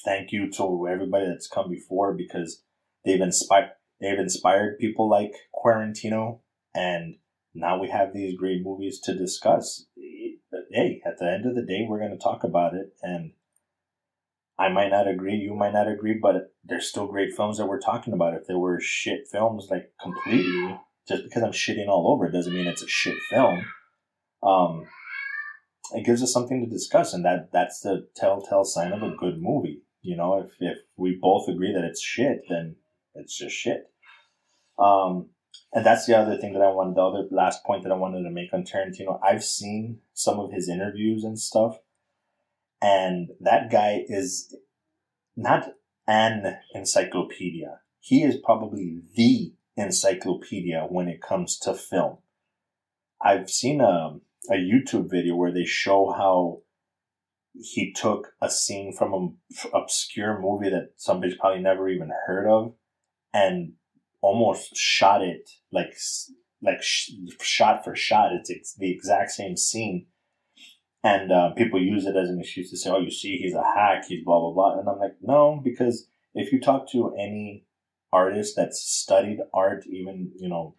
thank 0.06 0.32
you 0.32 0.50
to 0.52 0.88
everybody 0.88 1.28
that's 1.28 1.48
come 1.48 1.70
before 1.70 2.14
because 2.14 2.64
they've 3.06 3.22
inspired 3.22 3.72
they've 4.00 4.20
inspired 4.20 4.80
people 4.80 5.10
like 5.10 5.34
Quarantino, 5.54 6.40
and 6.74 7.16
now 7.54 7.80
we 7.80 7.90
have 7.90 8.14
these 8.14 8.38
great 8.38 8.64
movies 8.64 9.00
to 9.02 9.18
discuss. 9.18 9.86
Hey, 10.72 11.02
at 11.06 11.18
the 11.20 11.32
end 11.32 11.46
of 11.46 11.56
the 11.56 11.64
day, 11.64 11.86
we're 11.88 12.00
going 12.00 12.12
to 12.12 12.18
talk 12.18 12.44
about 12.44 12.74
it, 12.74 12.94
and 13.02 13.32
I 14.60 14.70
might 14.70 14.90
not 14.90 15.08
agree, 15.08 15.36
you 15.36 15.54
might 15.54 15.74
not 15.74 15.88
agree, 15.88 16.16
but 16.20 16.54
there's 16.64 16.90
still 16.90 17.08
great 17.08 17.36
films 17.36 17.58
that 17.58 17.68
we're 17.68 17.80
talking 17.80 18.14
about. 18.14 18.34
If 18.34 18.48
there 18.48 18.58
were 18.58 18.80
shit 18.80 19.28
films, 19.32 19.68
like 19.70 19.92
completely, 20.02 20.80
just 21.08 21.24
because 21.24 21.44
I'm 21.44 21.52
shitting 21.52 21.88
all 21.88 22.12
over 22.12 22.26
it 22.26 22.32
doesn't 22.32 22.54
mean 22.54 22.68
it's 22.68 22.82
a 22.82 22.88
shit 22.88 23.18
film. 23.30 23.66
Um, 24.42 24.88
it 25.94 26.06
gives 26.06 26.24
us 26.24 26.34
something 26.34 26.64
to 26.64 26.70
discuss, 26.70 27.14
and 27.14 27.24
that 27.24 27.52
that's 27.54 27.82
the 27.82 28.08
telltale 28.16 28.66
sign 28.66 28.94
of 28.94 29.04
a 29.04 29.16
good 29.16 29.40
movie. 29.40 29.84
You 30.02 30.18
know, 30.18 30.40
if 30.40 30.52
if 30.60 30.80
we 30.96 31.18
both 31.22 31.48
agree 31.48 31.74
that 31.74 31.84
it's 31.84 32.02
shit, 32.02 32.42
then 32.50 32.78
it's 33.14 33.38
just 33.38 33.56
shit. 33.56 33.92
Um, 34.80 35.30
and 35.74 35.86
that's 35.86 36.06
the 36.06 36.18
other 36.18 36.38
thing 36.38 36.54
that 36.54 36.62
I 36.62 36.70
wanted. 36.72 36.96
The 36.96 37.02
other 37.02 37.28
last 37.32 37.64
point 37.64 37.84
that 37.84 37.92
I 37.92 37.96
wanted 37.96 38.24
to 38.24 38.32
make 38.32 38.54
on 38.54 38.64
Tarantino. 38.64 39.20
I've 39.24 39.44
seen 39.44 40.00
some 40.14 40.40
of 40.40 40.52
his 40.52 40.70
interviews 40.70 41.24
and 41.24 41.40
stuff 41.40 41.78
and 42.82 43.30
that 43.40 43.72
guy 43.72 44.04
is 44.08 44.56
not 45.36 45.70
an 46.08 46.58
encyclopedia. 46.74 47.80
He 48.00 48.24
is 48.24 48.38
probably 48.38 49.02
the 49.16 49.54
encyclopedia 49.76 50.86
when 50.90 51.08
it 51.08 51.22
comes 51.22 51.58
to 51.60 51.74
film. 51.74 52.18
I've 53.22 53.50
seen 53.50 53.82
a, 53.82 54.18
a 54.50 54.56
YouTube 54.56 55.10
video 55.10 55.36
where 55.36 55.52
they 55.52 55.66
show 55.66 56.12
how 56.12 56.62
he 57.60 57.92
took 57.92 58.34
a 58.42 58.50
scene 58.50 58.94
from 58.94 59.14
an 59.14 59.38
obscure 59.74 60.40
movie 60.40 60.70
that 60.70 60.92
somebody's 60.96 61.38
probably 61.38 61.62
never 61.62 61.90
even 61.90 62.12
heard 62.28 62.48
of 62.48 62.74
and 63.34 63.74
almost 64.22 64.76
shot 64.76 65.22
it 65.22 65.50
like 65.72 65.96
like 66.62 66.82
sh- 66.82 67.12
shot 67.42 67.84
for 67.84 67.96
shot. 67.96 68.34
It's, 68.34 68.50
it's 68.50 68.76
the 68.76 68.92
exact 68.92 69.32
same 69.32 69.58
scene 69.58 70.08
and 71.08 71.32
uh, 71.32 71.52
people 71.52 71.82
use 71.82 72.06
it 72.06 72.18
as 72.18 72.30
an 72.30 72.42
excuse 72.42 72.70
to 72.70 72.78
say, 72.78 72.90
"Oh, 72.90 73.00
you 73.00 73.12
see, 73.12 73.38
he's 73.38 73.54
a 73.54 73.64
hack. 73.64 74.04
He's 74.08 74.26
blah 74.26 74.40
blah 74.40 74.52
blah." 74.52 74.80
And 74.80 74.90
I'm 74.90 75.00
like, 75.00 75.16
no, 75.22 75.62
because 75.64 76.10
if 76.34 76.52
you 76.52 76.60
talk 76.60 76.92
to 76.92 77.16
any 77.16 77.66
artist 78.12 78.56
that's 78.58 78.82
studied 78.82 79.40
art, 79.54 79.86
even 79.88 80.34
you 80.38 80.50
know, 80.50 80.76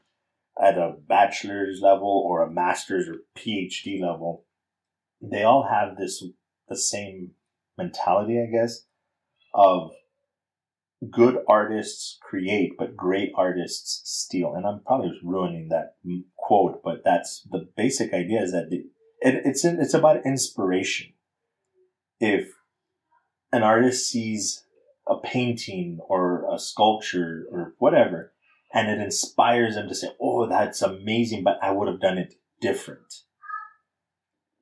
at 0.62 0.76
a 0.76 0.96
bachelor's 1.08 1.80
level 1.80 2.24
or 2.26 2.42
a 2.42 2.50
master's 2.50 3.08
or 3.08 3.16
PhD 3.38 4.00
level, 4.00 4.44
they 5.22 5.44
all 5.44 5.66
have 5.70 5.96
this 5.96 6.22
the 6.68 6.76
same 6.76 7.30
mentality, 7.78 8.38
I 8.38 8.50
guess, 8.52 8.84
of 9.54 9.92
good 11.10 11.38
artists 11.48 12.18
create, 12.20 12.72
but 12.78 12.96
great 12.96 13.32
artists 13.34 14.02
steal. 14.04 14.54
And 14.54 14.66
I'm 14.66 14.80
probably 14.80 15.18
ruining 15.24 15.70
that 15.70 15.94
quote, 16.36 16.82
but 16.82 17.02
that's 17.02 17.46
the 17.50 17.66
basic 17.76 18.12
idea 18.12 18.42
is 18.42 18.52
that 18.52 18.68
the, 18.68 18.84
it, 19.20 19.42
it's 19.44 19.64
it's 19.64 19.94
about 19.94 20.24
inspiration. 20.24 21.12
If 22.20 22.52
an 23.52 23.62
artist 23.62 24.08
sees 24.08 24.64
a 25.06 25.18
painting 25.18 25.98
or 26.08 26.44
a 26.52 26.58
sculpture 26.58 27.46
or 27.50 27.74
whatever, 27.78 28.32
and 28.72 28.88
it 28.88 29.02
inspires 29.02 29.74
them 29.74 29.88
to 29.88 29.94
say, 29.94 30.08
"Oh, 30.20 30.46
that's 30.48 30.82
amazing," 30.82 31.44
but 31.44 31.58
I 31.62 31.72
would 31.72 31.88
have 31.88 32.00
done 32.00 32.18
it 32.18 32.34
different. 32.60 33.22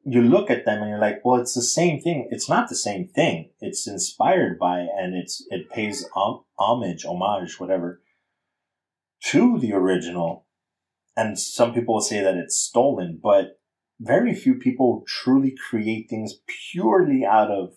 You 0.05 0.23
look 0.23 0.51
at 0.51 0.64
them 0.64 0.83
and 0.83 0.90
you're 0.90 1.01
like, 1.01 1.25
"Well, 1.25 1.40
it's 1.40 1.55
the 1.55 1.62
same 1.62 2.01
thing." 2.01 2.29
It's 2.31 2.49
not 2.49 2.69
the 2.69 2.77
same 2.77 3.09
thing. 3.09 3.51
It's 3.61 3.88
inspired 3.88 4.59
by 4.59 4.81
and 4.81 5.14
it's 5.14 5.45
it 5.51 5.71
pays 5.71 6.09
homage, 6.14 7.05
homage, 7.05 7.59
whatever, 7.59 8.01
to 9.25 9.59
the 9.59 9.73
original. 9.73 10.47
And 11.16 11.38
some 11.38 11.73
people 11.73 11.95
will 11.95 12.03
say 12.03 12.21
that 12.21 12.37
it's 12.37 12.57
stolen, 12.57 13.19
but 13.23 13.59
very 14.01 14.35
few 14.35 14.55
people 14.55 15.05
truly 15.07 15.55
create 15.69 16.09
things 16.09 16.35
purely 16.47 17.25
out 17.25 17.51
of 17.51 17.75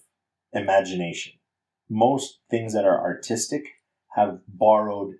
imagination. 0.53 1.34
Most 1.89 2.39
things 2.49 2.73
that 2.73 2.86
are 2.86 2.99
artistic 2.99 3.63
have 4.15 4.39
borrowed 4.47 5.15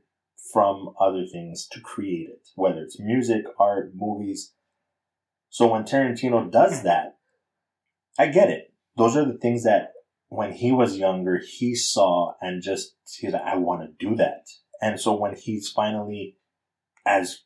from 0.52 0.94
other 1.00 1.26
things 1.26 1.68
to 1.72 1.80
create 1.80 2.30
it, 2.30 2.48
whether 2.56 2.82
it's 2.82 3.00
music, 3.00 3.44
art, 3.60 3.92
movies. 3.96 4.54
So 5.50 5.68
when 5.68 5.84
Tarantino 5.84 6.50
does 6.52 6.80
hmm. 6.80 6.86
that, 6.86 7.18
I 8.18 8.28
get 8.28 8.50
it. 8.50 8.74
Those 8.98 9.16
are 9.16 9.26
the 9.26 9.38
things 9.38 9.64
that 9.64 9.94
when 10.28 10.52
he 10.52 10.72
was 10.72 10.98
younger, 10.98 11.40
he 11.40 11.76
saw 11.76 12.34
and 12.42 12.62
just, 12.62 12.96
he's 13.20 13.34
like, 13.34 13.42
I 13.42 13.56
want 13.56 13.82
to 13.82 14.06
do 14.06 14.16
that. 14.16 14.48
And 14.82 15.00
so 15.00 15.16
when 15.16 15.36
he's 15.36 15.70
finally 15.70 16.36
as 17.06 17.40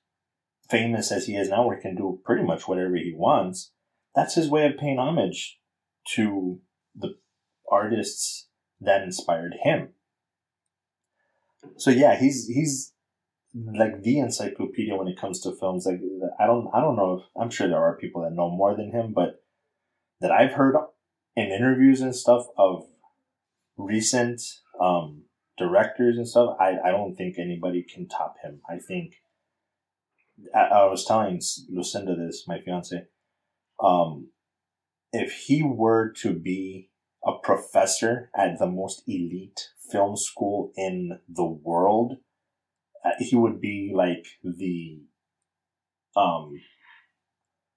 famous 0.73 1.11
as 1.11 1.27
he 1.27 1.35
is 1.35 1.49
now, 1.49 1.65
where 1.65 1.75
he 1.75 1.81
can 1.81 1.95
do 1.95 2.19
pretty 2.25 2.43
much 2.43 2.67
whatever 2.67 2.95
he 2.95 3.13
wants, 3.15 3.71
that's 4.15 4.33
his 4.33 4.49
way 4.49 4.65
of 4.65 4.77
paying 4.77 4.97
homage 4.97 5.59
to 6.15 6.59
the 6.95 7.15
artists 7.71 8.47
that 8.81 9.03
inspired 9.03 9.53
him. 9.61 9.89
So 11.77 11.91
yeah, 11.91 12.19
he's 12.19 12.47
he's 12.47 12.93
like 13.53 14.01
the 14.01 14.17
encyclopedia 14.17 14.95
when 14.95 15.07
it 15.07 15.19
comes 15.19 15.39
to 15.41 15.55
films. 15.55 15.85
Like 15.85 16.01
I 16.39 16.47
don't 16.47 16.67
I 16.73 16.81
don't 16.81 16.97
know 16.97 17.19
if 17.19 17.23
I'm 17.39 17.51
sure 17.51 17.67
there 17.67 17.77
are 17.77 17.97
people 17.97 18.23
that 18.23 18.33
know 18.33 18.49
more 18.49 18.75
than 18.75 18.91
him, 18.91 19.13
but 19.13 19.43
that 20.21 20.31
I've 20.31 20.53
heard 20.53 20.75
in 21.35 21.51
interviews 21.51 22.01
and 22.01 22.15
stuff 22.15 22.47
of 22.57 22.85
recent 23.77 24.41
um, 24.81 25.23
directors 25.57 26.17
and 26.17 26.27
stuff, 26.27 26.55
I, 26.59 26.77
I 26.85 26.91
don't 26.91 27.15
think 27.15 27.37
anybody 27.37 27.83
can 27.83 28.07
top 28.07 28.35
him. 28.43 28.61
I 28.69 28.77
think 28.77 29.15
I, 30.53 30.85
was 30.85 31.05
telling 31.05 31.41
Lucinda 31.69 32.15
this, 32.15 32.45
my 32.47 32.59
fiance. 32.59 33.05
Um, 33.79 34.29
if 35.11 35.33
he 35.33 35.63
were 35.63 36.11
to 36.21 36.33
be 36.33 36.89
a 37.25 37.33
professor 37.33 38.29
at 38.35 38.59
the 38.59 38.67
most 38.67 39.03
elite 39.07 39.69
film 39.91 40.17
school 40.17 40.71
in 40.75 41.19
the 41.29 41.45
world, 41.45 42.17
uh, 43.05 43.11
he 43.19 43.35
would 43.35 43.61
be 43.61 43.91
like 43.93 44.25
the, 44.43 45.01
um, 46.15 46.59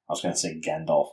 I 0.08 0.12
was 0.12 0.22
gonna 0.22 0.36
say 0.36 0.60
Gandalf. 0.60 1.10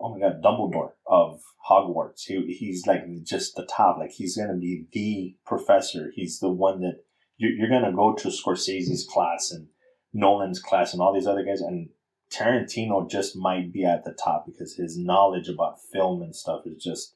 Oh 0.00 0.14
my 0.14 0.20
god, 0.20 0.42
Dumbledore 0.42 0.92
of 1.06 1.40
Hogwarts. 1.68 2.22
He, 2.26 2.56
he's 2.58 2.86
like 2.86 3.02
just 3.22 3.54
the 3.54 3.66
top. 3.66 3.98
Like 3.98 4.12
he's 4.12 4.36
gonna 4.36 4.56
be 4.56 4.86
the 4.92 5.36
professor. 5.46 6.10
He's 6.14 6.40
the 6.40 6.50
one 6.50 6.80
that 6.80 7.04
you're, 7.36 7.52
you're 7.52 7.68
gonna 7.70 7.94
go 7.94 8.14
to 8.14 8.28
Scorsese's 8.28 9.06
class 9.10 9.50
and 9.50 9.68
Nolan's 10.12 10.60
class 10.60 10.92
and 10.92 11.00
all 11.00 11.14
these 11.14 11.26
other 11.26 11.44
guys, 11.44 11.60
and 11.60 11.88
Tarantino 12.32 13.08
just 13.10 13.36
might 13.36 13.72
be 13.72 13.84
at 13.84 14.04
the 14.04 14.12
top 14.12 14.46
because 14.46 14.74
his 14.76 14.96
knowledge 14.96 15.48
about 15.48 15.80
film 15.92 16.22
and 16.22 16.34
stuff 16.34 16.62
is 16.66 16.82
just 16.82 17.14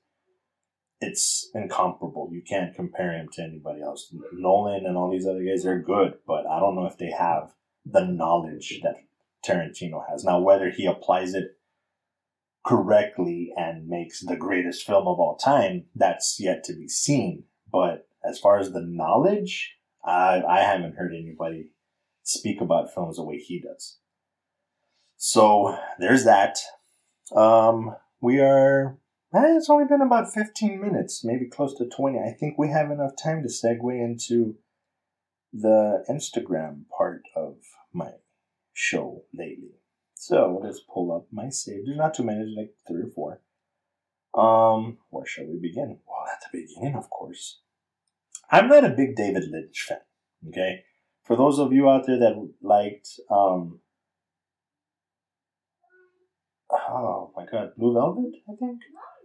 it's 1.01 1.51
incomparable. 1.55 2.31
You 2.33 2.43
can't 2.43 2.75
compare 2.75 3.13
him 3.13 3.29
to 3.33 3.43
anybody 3.43 3.83
else. 3.83 4.13
Nolan 4.33 4.87
and 4.87 4.97
all 4.97 5.11
these 5.11 5.27
other 5.27 5.45
guys, 5.45 5.63
they're 5.63 5.83
good, 5.83 6.15
but 6.27 6.47
I 6.47 6.59
don't 6.59 6.75
know 6.75 6.87
if 6.87 6.97
they 6.97 7.11
have 7.11 7.53
the 7.85 8.05
knowledge 8.05 8.81
that 8.83 8.97
Tarantino 9.45 10.03
has. 10.09 10.25
Now, 10.25 10.41
whether 10.41 10.71
he 10.71 10.87
applies 10.87 11.35
it 11.35 11.59
correctly 12.65 13.53
and 13.57 13.89
makes 13.89 14.21
the 14.21 14.37
greatest 14.37 14.87
film 14.87 15.07
of 15.07 15.21
all 15.21 15.37
time, 15.37 15.85
that's 15.95 16.39
yet 16.41 16.65
to 16.65 16.73
be 16.75 16.89
seen. 16.89 17.45
But 17.71 18.09
as 18.27 18.39
far 18.39 18.59
as 18.59 18.73
the 18.73 18.81
knowledge, 18.81 19.77
I, 20.05 20.43
I 20.49 20.61
haven't 20.61 20.97
heard 20.97 21.13
anybody 21.13 21.73
speak 22.25 22.61
about 22.61 22.93
films 22.93 23.17
the 23.17 23.23
way 23.23 23.39
he 23.39 23.61
does. 23.61 23.99
So 25.17 25.79
there's 25.99 26.25
that. 26.25 26.59
Um, 27.35 27.95
we 28.21 28.41
are 28.41 28.99
Eh, 29.35 29.57
it's 29.57 29.69
only 29.69 29.85
been 29.85 30.01
about 30.01 30.33
15 30.33 30.81
minutes, 30.81 31.25
maybe 31.25 31.47
close 31.47 31.75
to 31.79 31.89
20. 31.89 32.21
I 32.21 32.31
think 32.31 32.57
we 32.57 32.69
have 32.69 32.93
enough 32.93 33.17
time 33.21 33.43
to 33.43 33.49
segue 33.49 34.01
into 34.01 34.57
the 35.53 36.05
Instagram 36.09 36.85
part 36.97 37.23
of 37.35 37.57
my 37.93 38.13
show 38.73 39.25
lately. 39.35 39.81
So 40.15 40.61
let's 40.63 40.81
pull 40.81 41.13
up 41.13 41.27
my 41.33 41.49
save. 41.49 41.85
There's 41.85 41.99
not 41.99 42.15
too 42.15 42.23
many, 42.23 42.45
like 42.57 42.75
three 42.87 43.03
or 43.03 43.11
four. 43.13 43.41
Um, 44.41 44.99
where 45.11 45.27
shall 45.27 45.47
we 45.47 45.59
begin? 45.59 45.99
Well, 46.07 46.27
at 46.33 46.41
the 46.41 46.57
beginning, 46.57 46.95
of 46.95 47.11
course. 47.11 47.61
I'm 48.51 48.69
not 48.69 48.85
a 48.85 48.91
big 48.91 49.17
David 49.17 49.51
Lynch 49.51 49.87
fan. 49.89 49.99
Okay, 50.49 50.85
for 51.25 51.37
those 51.37 51.59
of 51.59 51.73
you 51.73 51.89
out 51.89 52.07
there 52.07 52.19
that 52.19 52.51
liked, 52.63 53.09
um, 53.31 53.81
oh 56.71 57.33
my 57.37 57.47
god, 57.51 57.71
Blue 57.77 57.95
Velvet, 57.95 58.35
I 58.49 58.55
think, 58.57 58.81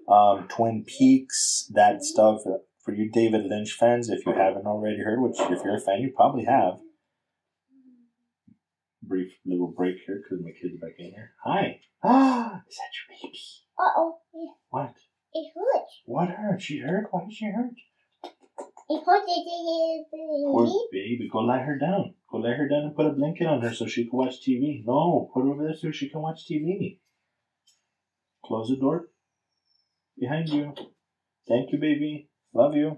um, 0.09 0.47
Twin 0.47 0.85
Peaks, 0.85 1.69
that 1.73 2.03
stuff. 2.03 2.41
For 2.81 2.93
you 2.93 3.11
David 3.11 3.45
Lynch 3.45 3.73
fans, 3.73 4.09
if 4.09 4.25
you 4.25 4.33
haven't 4.33 4.65
already 4.65 4.99
heard, 5.03 5.21
which 5.21 5.35
if 5.39 5.63
you're 5.63 5.75
a 5.75 5.81
fan, 5.81 5.99
you 5.99 6.11
probably 6.15 6.45
have. 6.45 6.79
Brief 9.03 9.31
little 9.45 9.67
break 9.67 9.97
here 10.07 10.23
because 10.23 10.43
my 10.43 10.51
kid's 10.51 10.81
are 10.81 10.87
back 10.87 10.95
in 10.97 11.11
here. 11.11 11.31
Hi. 11.43 11.81
Ah, 12.03 12.61
is 12.69 12.77
that 12.77 12.89
your 12.95 13.29
baby? 13.29 13.39
Uh 13.77 13.91
oh. 13.97 14.19
What? 14.69 14.95
It 15.33 15.51
hurts. 15.53 16.01
What 16.05 16.29
hurt? 16.29 16.61
She 16.61 16.79
hurt? 16.79 17.07
Why 17.11 17.25
did 17.25 17.33
she 17.33 17.45
hurt? 17.45 17.73
It 18.89 19.03
hurts. 19.05 19.25
It 19.27 20.05
Poor 20.11 20.87
baby. 20.91 21.29
Go 21.31 21.39
lie 21.39 21.59
her 21.59 21.77
down. 21.77 22.15
Go 22.31 22.39
lay 22.39 22.55
her 22.55 22.67
down 22.67 22.85
and 22.85 22.95
put 22.95 23.05
a 23.05 23.11
blanket 23.11 23.45
on 23.45 23.61
her 23.61 23.73
so 23.73 23.85
she 23.85 24.07
can 24.07 24.17
watch 24.17 24.41
TV. 24.41 24.83
No, 24.85 25.29
put 25.33 25.43
her 25.43 25.49
over 25.49 25.63
there 25.63 25.75
so 25.75 25.91
she 25.91 26.09
can 26.09 26.21
watch 26.21 26.47
TV. 26.49 26.99
Close 28.43 28.69
the 28.69 28.77
door. 28.77 29.09
Behind 30.17 30.49
you. 30.49 30.73
Thank 31.47 31.71
you, 31.71 31.77
baby. 31.79 32.29
Love 32.53 32.75
you. 32.75 32.97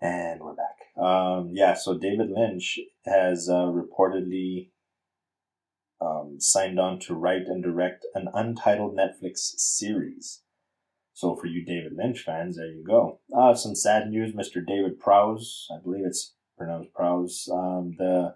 And 0.00 0.40
we're 0.40 0.54
back. 0.54 1.02
Um, 1.02 1.50
yeah, 1.52 1.74
so 1.74 1.98
David 1.98 2.30
Lynch 2.30 2.78
has 3.04 3.48
uh, 3.48 3.72
reportedly 3.72 4.70
um, 6.00 6.36
signed 6.38 6.78
on 6.78 6.98
to 7.00 7.14
write 7.14 7.46
and 7.46 7.62
direct 7.62 8.06
an 8.14 8.28
untitled 8.34 8.96
Netflix 8.96 9.38
series. 9.38 10.41
So 11.14 11.36
for 11.36 11.46
you 11.46 11.64
David 11.64 11.92
Lynch 11.96 12.20
fans, 12.20 12.56
there 12.56 12.66
you 12.66 12.84
go. 12.84 13.20
Uh, 13.36 13.54
some 13.54 13.74
sad 13.74 14.08
news, 14.08 14.34
Mr. 14.34 14.64
David 14.64 14.98
Prowse, 14.98 15.68
I 15.70 15.82
believe 15.82 16.06
it's 16.06 16.34
pronounced 16.56 16.92
Prowse, 16.94 17.48
um, 17.52 17.94
the 17.98 18.34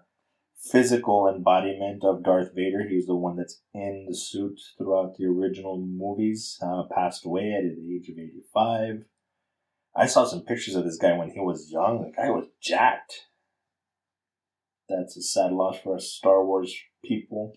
physical 0.59 1.27
embodiment 1.27 2.03
of 2.03 2.23
Darth 2.23 2.53
Vader, 2.53 2.87
he 2.87 2.95
was 2.95 3.05
the 3.05 3.15
one 3.15 3.37
that's 3.37 3.61
in 3.73 4.05
the 4.07 4.15
suit 4.15 4.59
throughout 4.77 5.15
the 5.17 5.25
original 5.25 5.79
movies, 5.79 6.59
uh, 6.61 6.83
passed 6.93 7.25
away 7.25 7.53
at 7.53 7.63
the 7.63 7.95
age 7.95 8.09
of 8.09 8.17
85. 8.17 9.05
I 9.95 10.05
saw 10.05 10.25
some 10.25 10.41
pictures 10.41 10.75
of 10.75 10.83
this 10.83 10.97
guy 10.97 11.17
when 11.17 11.31
he 11.31 11.39
was 11.39 11.71
young. 11.71 12.01
The 12.01 12.11
guy 12.15 12.29
was 12.29 12.47
jacked. 12.61 13.27
That's 14.87 15.17
a 15.17 15.21
sad 15.21 15.51
loss 15.51 15.79
for 15.79 15.95
us 15.95 16.11
Star 16.11 16.45
Wars 16.45 16.75
people. 17.03 17.53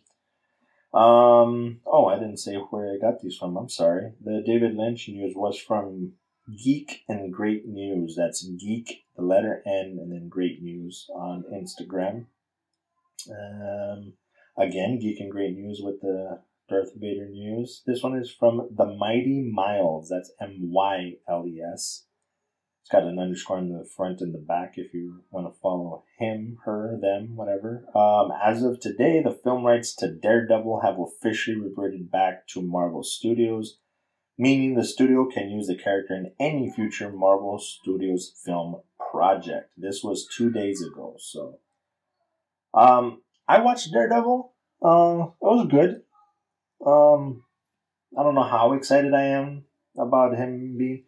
Um. 0.93 1.81
Oh, 1.87 2.07
I 2.07 2.17
didn't 2.17 2.39
say 2.39 2.57
where 2.57 2.93
I 2.93 2.99
got 2.99 3.21
these 3.21 3.37
from. 3.37 3.57
I'm 3.57 3.69
sorry. 3.69 4.13
The 4.23 4.43
David 4.45 4.77
Lynch 4.77 5.09
news 5.09 5.35
was 5.37 5.59
from 5.59 6.15
Geek 6.63 7.05
and 7.09 7.33
Great 7.33 7.67
News. 7.67 8.17
That's 8.17 8.45
Geek, 8.45 9.05
the 9.17 9.23
letter 9.23 9.63
N, 9.67 9.99
and 10.01 10.11
then 10.13 10.29
Great 10.29 10.63
News 10.63 11.07
on 11.15 11.45
Instagram. 11.53 12.27
Um. 13.31 14.15
Again, 14.59 14.99
Geek 14.99 15.21
and 15.21 15.31
Great 15.31 15.57
News 15.57 15.81
with 15.83 16.01
the 16.01 16.41
Darth 16.69 16.95
Vader 16.95 17.29
news. 17.29 17.83
This 17.87 18.03
one 18.03 18.17
is 18.17 18.31
from 18.31 18.69
the 18.77 18.87
Mighty 18.87 19.43
Myles. 19.43 20.09
That's 20.09 20.33
M 20.41 20.71
Y 20.73 21.15
L 21.29 21.47
E 21.47 21.61
S. 21.61 22.05
It's 22.83 22.91
got 22.91 23.05
an 23.05 23.19
underscore 23.19 23.59
in 23.59 23.69
the 23.69 23.85
front 23.85 24.21
and 24.21 24.35
the 24.35 24.39
back 24.39 24.75
if 24.77 24.95
you 24.95 25.23
want 25.31 25.47
to 25.47 25.61
follow 25.61 26.05
him, 26.19 26.59
her, 26.65 26.99
them, 27.01 27.37
whatever. 27.37 27.85
Um, 27.95 28.31
as 28.43 28.63
of 28.63 28.81
today, 28.81 29.23
the 29.23 29.39
film 29.45 29.65
rights 29.65 29.95
to 29.97 30.11
Daredevil 30.11 30.81
have 30.81 30.99
officially 30.99 31.59
reverted 31.59 32.11
back 32.11 32.47
to 32.49 32.63
Marvel 32.63 33.03
Studios, 33.03 33.79
meaning 34.39 34.75
the 34.75 34.85
studio 34.85 35.27
can 35.27 35.51
use 35.51 35.67
the 35.67 35.77
character 35.77 36.15
in 36.15 36.33
any 36.41 36.71
future 36.71 37.11
Marvel 37.11 37.59
Studios 37.59 38.33
film 38.45 38.77
project. 39.11 39.71
This 39.77 40.03
was 40.03 40.27
two 40.27 40.51
days 40.51 40.83
ago, 40.83 41.17
so. 41.19 41.59
Um, 42.73 43.23
I 43.47 43.61
watched 43.61 43.93
Daredevil. 43.93 44.53
Uh, 44.83 45.27
it 45.43 45.45
was 45.45 45.67
good. 45.71 46.03
Um, 46.87 47.45
I 48.19 48.23
don't 48.23 48.35
know 48.35 48.43
how 48.43 48.73
excited 48.73 49.13
I 49.13 49.25
am 49.25 49.65
about 49.99 50.37
him 50.37 50.77
being 50.79 51.05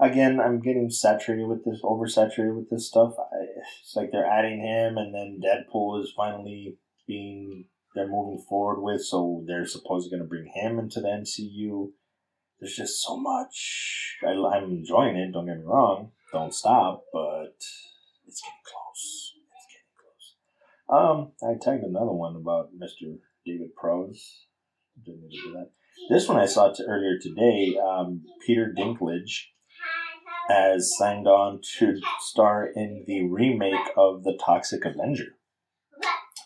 again, 0.00 0.40
I'm 0.40 0.60
getting 0.60 0.90
saturated 0.90 1.46
with 1.46 1.64
this, 1.64 1.80
oversaturated 1.82 2.56
with 2.56 2.70
this 2.70 2.88
stuff. 2.88 3.14
I, 3.18 3.44
it's 3.80 3.94
like 3.94 4.10
they're 4.10 4.26
adding 4.26 4.60
him, 4.60 4.96
and 4.96 5.14
then 5.14 5.40
Deadpool 5.44 6.02
is 6.02 6.12
finally 6.16 6.78
being 7.06 7.66
they're 7.94 8.08
moving 8.08 8.44
forward 8.48 8.82
with, 8.82 9.02
so 9.04 9.42
they're 9.46 9.66
supposedly 9.66 10.16
going 10.16 10.22
to 10.22 10.28
bring 10.28 10.50
him 10.54 10.78
into 10.78 11.00
the 11.00 11.08
MCU. 11.08 11.90
There's 12.60 12.76
just 12.76 13.02
so 13.02 13.16
much. 13.16 14.16
I, 14.24 14.30
I'm 14.30 14.64
enjoying 14.70 15.16
it. 15.16 15.32
Don't 15.32 15.46
get 15.46 15.58
me 15.58 15.64
wrong. 15.64 16.12
Don't 16.32 16.54
stop, 16.54 17.04
but 17.12 17.56
it's 18.26 18.40
getting 18.40 18.64
close. 18.64 19.34
It's 19.34 19.66
getting 19.72 19.90
close. 19.98 20.36
Um, 20.88 21.32
I 21.42 21.58
tagged 21.60 21.84
another 21.84 22.12
one 22.12 22.36
about 22.36 22.70
Mr. 22.72 23.18
David 23.44 23.74
Prowse. 23.74 24.46
Didn't 25.04 25.30
to 25.30 25.42
do 25.42 25.52
that. 25.54 25.70
This 26.10 26.28
one 26.28 26.38
I 26.38 26.46
saw 26.46 26.72
t- 26.72 26.84
earlier 26.86 27.18
today. 27.20 27.76
Um, 27.78 28.22
Peter 28.46 28.72
Dinklage 28.76 29.46
has 30.50 30.96
signed 30.96 31.28
on 31.28 31.60
to 31.78 32.00
star 32.18 32.66
in 32.74 33.04
the 33.06 33.22
remake 33.22 33.90
of 33.96 34.24
The 34.24 34.38
Toxic 34.44 34.84
Avenger. 34.84 35.36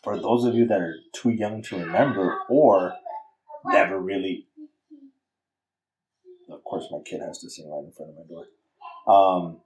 For 0.02 0.18
those 0.18 0.44
of 0.44 0.54
you 0.54 0.66
that 0.66 0.80
are 0.80 0.96
too 1.14 1.30
young 1.30 1.62
to 1.62 1.78
remember 1.78 2.38
or 2.50 2.94
never 3.64 3.98
really. 3.98 4.46
Of 6.50 6.62
course, 6.64 6.86
my 6.90 6.98
kid 7.04 7.20
has 7.20 7.38
to 7.38 7.48
sing 7.48 7.70
right 7.70 7.84
in 7.84 7.92
front 7.92 8.10
of 8.10 8.16
my 8.16 8.24
door. 8.28 8.46
Um, 9.06 9.60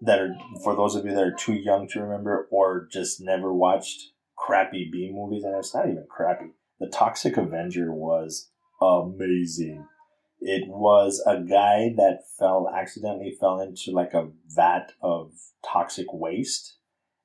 that 0.00 0.20
are 0.20 0.34
for 0.62 0.74
those 0.74 0.94
of 0.94 1.04
you 1.04 1.14
that 1.14 1.24
are 1.24 1.36
too 1.36 1.54
young 1.54 1.88
to 1.88 2.00
remember 2.00 2.48
or 2.50 2.88
just 2.90 3.20
never 3.20 3.52
watched 3.52 4.12
crappy 4.36 4.88
B 4.90 5.10
movies, 5.12 5.44
and 5.44 5.54
it's 5.56 5.74
not 5.74 5.88
even 5.88 6.06
crappy. 6.08 6.52
The 6.80 6.86
Toxic 6.86 7.36
Avenger 7.36 7.92
was 7.92 8.50
amazing 8.80 9.86
it 10.40 10.68
was 10.68 11.22
a 11.26 11.40
guy 11.40 11.92
that 11.96 12.20
fell 12.38 12.70
accidentally 12.74 13.36
fell 13.38 13.60
into 13.60 13.90
like 13.90 14.14
a 14.14 14.28
vat 14.48 14.92
of 15.02 15.32
toxic 15.64 16.06
waste 16.12 16.76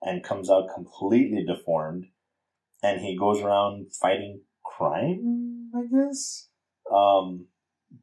and 0.01 0.23
comes 0.23 0.49
out 0.49 0.73
completely 0.73 1.45
deformed. 1.45 2.07
And 2.81 3.01
he 3.01 3.17
goes 3.17 3.41
around 3.41 3.93
fighting 3.93 4.41
crime 4.63 5.69
i 5.75 5.81
guess? 5.91 6.49
Um 6.91 7.47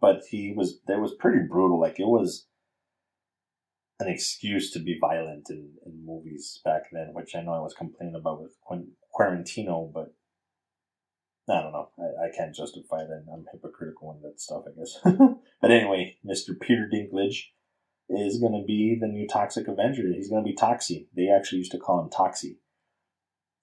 but 0.01 0.23
he 0.31 0.53
was 0.57 0.81
that 0.87 1.01
was 1.01 1.15
pretty 1.15 1.41
brutal. 1.49 1.81
Like 1.81 1.99
it 1.99 2.07
was 2.07 2.47
an 3.99 4.09
excuse 4.09 4.71
to 4.73 4.79
be 4.79 4.97
violent 4.99 5.51
in, 5.51 5.73
in 5.85 6.07
movies 6.07 6.61
back 6.65 6.85
then 6.91 7.11
which 7.13 7.35
i 7.37 7.43
know 7.43 7.53
i 7.53 7.61
was 7.61 7.75
complaining 7.75 8.15
about 8.15 8.41
with 8.41 8.57
quarantino 9.15 9.93
but 9.93 10.15
I 11.51 11.63
don't 11.63 11.73
know. 11.73 11.89
I, 11.99 12.20
I 12.20 12.20
can't 12.37 12.55
justify 12.55 13.05
that. 13.05 13.25
I'm 13.33 13.47
hypocritical 13.53 14.13
in 14.13 14.23
that 14.23 14.41
stuff, 14.41 14.65
I 14.67 14.79
guess. 14.79 14.99
but 15.61 15.71
anyway, 15.71 16.17
Mr. 16.25 16.59
Peter 16.61 16.89
Dinklage 16.93 17.45
is 18.09 18.41
going 18.41 18.53
to 18.53 18.65
be 18.67 18.99
the 19.01 19.07
new 19.07 19.27
Toxic 19.29 19.69
Avenger. 19.69 20.03
He's 20.13 20.31
going 20.31 20.45
to 20.45 20.49
be 20.49 20.57
Toxie. 20.57 21.07
They 21.15 21.29
actually 21.29 21.59
used 21.59 21.73
to 21.73 21.79
call 21.79 22.01
him 22.01 22.11
Toxie 22.11 22.59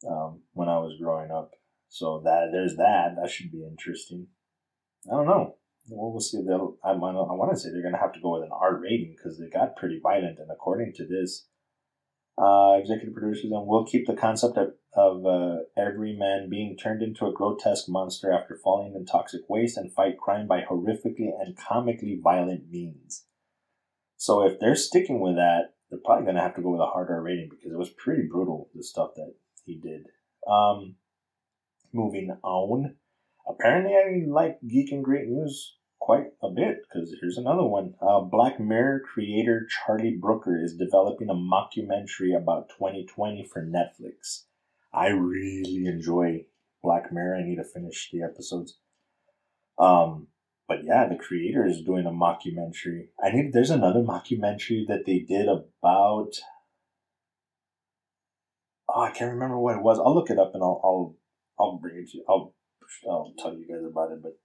um, 0.09 0.41
when 0.53 0.69
I 0.69 0.77
was 0.77 0.97
growing 1.01 1.31
up. 1.31 1.51
So 1.89 2.21
that 2.25 2.49
there's 2.51 2.75
that. 2.77 3.15
That 3.21 3.29
should 3.29 3.51
be 3.51 3.65
interesting. 3.65 4.27
I 5.11 5.15
don't 5.15 5.25
know. 5.25 5.55
Well, 5.89 6.11
we'll 6.11 6.19
see. 6.19 6.43
They'll, 6.45 6.77
I, 6.83 6.91
I 6.91 6.95
want 6.95 7.51
to 7.53 7.57
say 7.57 7.69
they're 7.71 7.81
going 7.81 7.93
to 7.93 7.99
have 7.99 8.13
to 8.13 8.21
go 8.21 8.33
with 8.33 8.43
an 8.43 8.49
R 8.51 8.79
rating 8.79 9.15
because 9.15 9.39
they 9.39 9.47
got 9.49 9.77
pretty 9.77 9.99
violent. 10.03 10.39
And 10.39 10.51
according 10.51 10.93
to 10.95 11.07
this, 11.07 11.47
uh, 12.37 12.77
executive 12.79 13.13
producers, 13.13 13.51
and 13.51 13.65
we'll 13.65 13.85
keep 13.85 14.05
the 14.05 14.15
concept 14.15 14.57
of, 14.57 14.73
of 14.93 15.25
uh, 15.25 15.57
every 15.77 16.15
man 16.15 16.49
being 16.49 16.77
turned 16.77 17.01
into 17.01 17.25
a 17.25 17.33
grotesque 17.33 17.89
monster 17.89 18.31
after 18.31 18.59
falling 18.63 18.93
in 18.95 19.05
toxic 19.05 19.41
waste 19.49 19.77
and 19.77 19.93
fight 19.93 20.17
crime 20.17 20.47
by 20.47 20.61
horrifically 20.61 21.29
and 21.39 21.57
comically 21.57 22.19
violent 22.21 22.69
means. 22.69 23.25
So 24.17 24.45
if 24.45 24.59
they're 24.59 24.75
sticking 24.75 25.19
with 25.19 25.35
that, 25.35 25.73
they're 25.89 25.99
probably 26.03 26.25
going 26.25 26.35
to 26.35 26.41
have 26.41 26.55
to 26.55 26.61
go 26.61 26.71
with 26.71 26.81
a 26.81 26.85
harder 26.85 27.21
rating 27.21 27.49
because 27.49 27.71
it 27.71 27.77
was 27.77 27.89
pretty 27.89 28.23
brutal, 28.29 28.69
the 28.75 28.83
stuff 28.83 29.11
that 29.15 29.33
he 29.63 29.79
did. 29.79 30.07
Um, 30.47 30.95
moving 31.93 32.35
on. 32.43 32.95
Apparently, 33.47 33.93
I 33.95 34.29
like 34.29 34.59
Geek 34.67 34.91
and 34.91 35.03
Great 35.03 35.27
News 35.27 35.76
quite 36.07 36.27
a 36.41 36.49
bit 36.49 36.77
because 36.83 37.13
here's 37.19 37.37
another 37.37 37.65
one. 37.65 37.93
Uh, 38.01 38.21
Black 38.21 38.61
Mirror 38.61 39.01
creator 39.13 39.67
Charlie 39.67 40.17
Brooker 40.17 40.57
is 40.57 40.77
developing 40.77 41.29
a 41.29 41.33
mockumentary 41.33 42.33
about 42.33 42.69
2020 42.69 43.45
for 43.51 43.61
Netflix. 43.61 44.43
I 44.93 45.07
really 45.07 45.85
enjoy 45.85 46.45
Black 46.81 47.11
Mirror. 47.11 47.35
I 47.35 47.43
need 47.43 47.57
to 47.57 47.65
finish 47.65 48.09
the 48.09 48.23
episodes. 48.23 48.77
Um, 49.77 50.27
but 50.65 50.85
yeah, 50.85 51.09
the 51.09 51.17
creator 51.17 51.67
is 51.67 51.81
doing 51.81 52.05
a 52.05 52.09
mockumentary. 52.09 53.07
I 53.21 53.31
need. 53.31 53.51
There's 53.51 53.69
another 53.69 53.99
mockumentary 53.99 54.87
that 54.87 55.05
they 55.05 55.19
did 55.19 55.49
about. 55.49 56.31
Oh, 58.87 59.01
I 59.01 59.11
can't 59.11 59.33
remember 59.33 59.59
what 59.59 59.75
it 59.75 59.83
was. 59.83 59.99
I'll 59.99 60.15
look 60.15 60.29
it 60.29 60.39
up 60.39 60.51
and 60.53 60.63
I'll 60.63 60.79
I'll 60.85 61.15
I'll 61.59 61.77
bring 61.77 61.97
it 61.97 62.11
to 62.11 62.19
you. 62.19 62.25
I'll 62.29 62.55
I'll 63.09 63.33
tell 63.37 63.53
you 63.53 63.67
guys 63.67 63.83
about 63.83 64.13
it. 64.13 64.23
But 64.23 64.37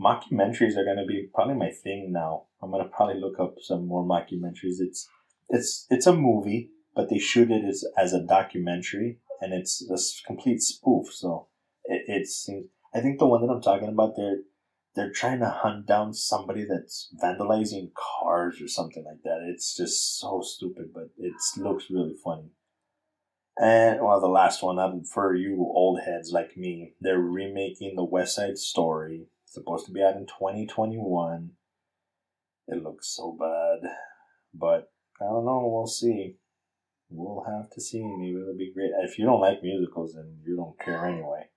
mockumentaries 0.00 0.76
are 0.76 0.84
gonna 0.84 1.06
be 1.06 1.28
probably 1.34 1.54
my 1.54 1.70
thing 1.70 2.12
now. 2.12 2.44
I'm 2.62 2.70
gonna 2.70 2.88
probably 2.88 3.20
look 3.20 3.38
up 3.40 3.56
some 3.60 3.86
more 3.86 4.04
mockumentaries. 4.04 4.80
It's 4.80 5.08
it's 5.48 5.86
it's 5.90 6.06
a 6.06 6.14
movie, 6.14 6.70
but 6.94 7.08
they 7.08 7.18
shoot 7.18 7.50
it 7.50 7.64
as 7.64 7.84
as 7.96 8.12
a 8.12 8.22
documentary, 8.24 9.20
and 9.40 9.52
it's 9.52 9.82
a 9.90 10.26
complete 10.26 10.60
spoof. 10.60 11.12
So 11.12 11.48
it, 11.84 12.02
it 12.06 12.26
seems. 12.26 12.66
I 12.94 13.00
think 13.00 13.18
the 13.18 13.26
one 13.26 13.42
that 13.42 13.52
I'm 13.52 13.60
talking 13.60 13.88
about, 13.88 14.14
they're 14.16 14.38
they're 14.96 15.12
trying 15.12 15.40
to 15.40 15.50
hunt 15.50 15.86
down 15.86 16.14
somebody 16.14 16.64
that's 16.64 17.14
vandalizing 17.22 17.90
cars 17.94 18.60
or 18.60 18.66
something 18.66 19.04
like 19.04 19.22
that. 19.24 19.46
It's 19.46 19.76
just 19.76 20.18
so 20.18 20.40
stupid, 20.42 20.86
but 20.92 21.10
it 21.18 21.34
looks 21.58 21.90
really 21.90 22.14
funny. 22.24 22.50
And 23.58 24.00
well, 24.02 24.20
the 24.20 24.26
last 24.26 24.62
one, 24.62 25.04
for 25.04 25.34
you 25.34 25.56
old 25.58 26.00
heads 26.04 26.30
like 26.32 26.56
me, 26.56 26.94
they're 27.00 27.18
remaking 27.18 27.94
the 27.94 28.04
West 28.04 28.36
Side 28.36 28.58
Story. 28.58 29.28
Supposed 29.46 29.86
to 29.86 29.92
be 29.92 30.02
out 30.02 30.16
in 30.16 30.26
2021. 30.26 31.52
It 32.68 32.82
looks 32.82 33.14
so 33.16 33.36
bad, 33.38 33.90
but 34.52 34.90
I 35.20 35.24
don't 35.24 35.46
know. 35.46 35.70
We'll 35.72 35.86
see. 35.86 36.36
We'll 37.08 37.44
have 37.44 37.70
to 37.70 37.80
see. 37.80 38.02
Maybe 38.02 38.36
it'll 38.40 38.56
be 38.56 38.72
great. 38.74 38.90
If 39.02 39.18
you 39.18 39.24
don't 39.24 39.40
like 39.40 39.62
musicals, 39.62 40.14
then 40.14 40.38
you 40.44 40.56
don't 40.56 40.78
care 40.78 41.06
anyway. 41.06 41.48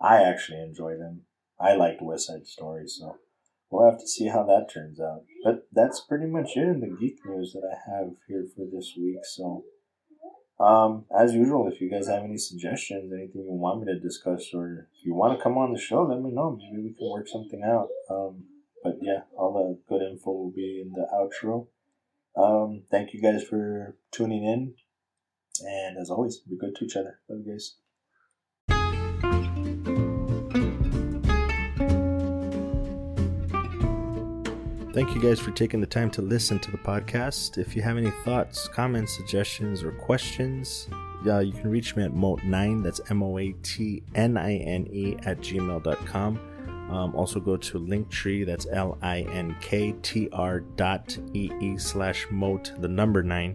I 0.00 0.22
actually 0.22 0.60
enjoy 0.60 0.96
them. 0.96 1.22
I 1.58 1.74
liked 1.74 2.02
West 2.02 2.26
Side 2.26 2.46
Story, 2.46 2.86
so 2.88 3.16
we'll 3.70 3.88
have 3.88 4.00
to 4.00 4.08
see 4.08 4.26
how 4.26 4.42
that 4.44 4.68
turns 4.72 5.00
out. 5.00 5.22
But 5.44 5.68
that's 5.72 6.00
pretty 6.00 6.26
much 6.26 6.56
it 6.56 6.68
in 6.68 6.80
the 6.80 6.96
geek 7.00 7.24
news 7.24 7.52
that 7.52 7.62
I 7.64 7.90
have 7.90 8.10
here 8.28 8.44
for 8.54 8.66
this 8.70 8.92
week. 8.98 9.24
So, 9.24 9.64
um, 10.58 11.04
as 11.16 11.34
usual, 11.34 11.68
if 11.68 11.80
you 11.80 11.90
guys 11.90 12.08
have 12.08 12.24
any 12.24 12.38
suggestions, 12.38 13.12
anything 13.12 13.42
you 13.42 13.52
want 13.52 13.80
me 13.80 13.92
to 13.92 14.00
discuss, 14.00 14.50
or 14.54 14.88
if 14.98 15.04
you 15.04 15.14
want 15.14 15.36
to 15.36 15.42
come 15.42 15.58
on 15.58 15.72
the 15.72 15.78
show, 15.78 16.02
let 16.02 16.20
me 16.20 16.30
know. 16.32 16.58
Maybe 16.58 16.82
we 16.82 16.94
can 16.94 17.10
work 17.10 17.28
something 17.28 17.62
out. 17.62 17.88
Um, 18.10 18.44
but 18.82 18.98
yeah, 19.02 19.22
all 19.36 19.52
the 19.52 19.78
good 19.88 20.02
info 20.02 20.30
will 20.30 20.52
be 20.52 20.82
in 20.84 20.92
the 20.92 21.06
outro. 21.12 21.66
Um, 22.36 22.82
thank 22.90 23.12
you 23.12 23.20
guys 23.20 23.42
for 23.42 23.96
tuning 24.12 24.44
in. 24.44 24.74
And 25.60 25.98
as 25.98 26.10
always, 26.10 26.38
be 26.38 26.56
good 26.56 26.74
to 26.76 26.84
each 26.84 26.96
other. 26.96 27.20
Love 27.28 27.40
you 27.44 27.52
guys. 27.52 27.76
Thank 34.96 35.14
you 35.14 35.20
guys 35.20 35.38
for 35.38 35.50
taking 35.50 35.82
the 35.82 35.86
time 35.86 36.10
to 36.12 36.22
listen 36.22 36.58
to 36.58 36.70
the 36.70 36.78
podcast. 36.78 37.58
If 37.58 37.76
you 37.76 37.82
have 37.82 37.98
any 37.98 38.10
thoughts, 38.24 38.66
comments, 38.66 39.14
suggestions, 39.14 39.82
or 39.82 39.92
questions, 39.92 40.88
uh, 41.26 41.40
you 41.40 41.52
can 41.52 41.68
reach 41.70 41.96
me 41.96 42.04
at 42.04 42.12
moat9, 42.12 42.82
that's 42.82 43.02
M 43.10 43.22
O 43.22 43.36
A 43.36 43.52
T 43.62 44.02
N 44.14 44.38
I 44.38 44.54
N 44.54 44.88
E, 44.90 45.16
at 45.26 45.40
gmail.com. 45.40 46.40
Um, 46.90 47.14
also 47.14 47.40
go 47.40 47.58
to 47.58 47.78
Linktree, 47.78 48.46
that's 48.46 48.66
L 48.72 48.96
I 49.02 49.20
N 49.30 49.54
K 49.60 49.94
T 50.00 50.30
R 50.32 50.60
dot 50.60 51.18
E 51.34 51.50
E 51.60 51.76
slash 51.76 52.26
moat, 52.30 52.72
the 52.78 52.88
number 52.88 53.22
nine, 53.22 53.54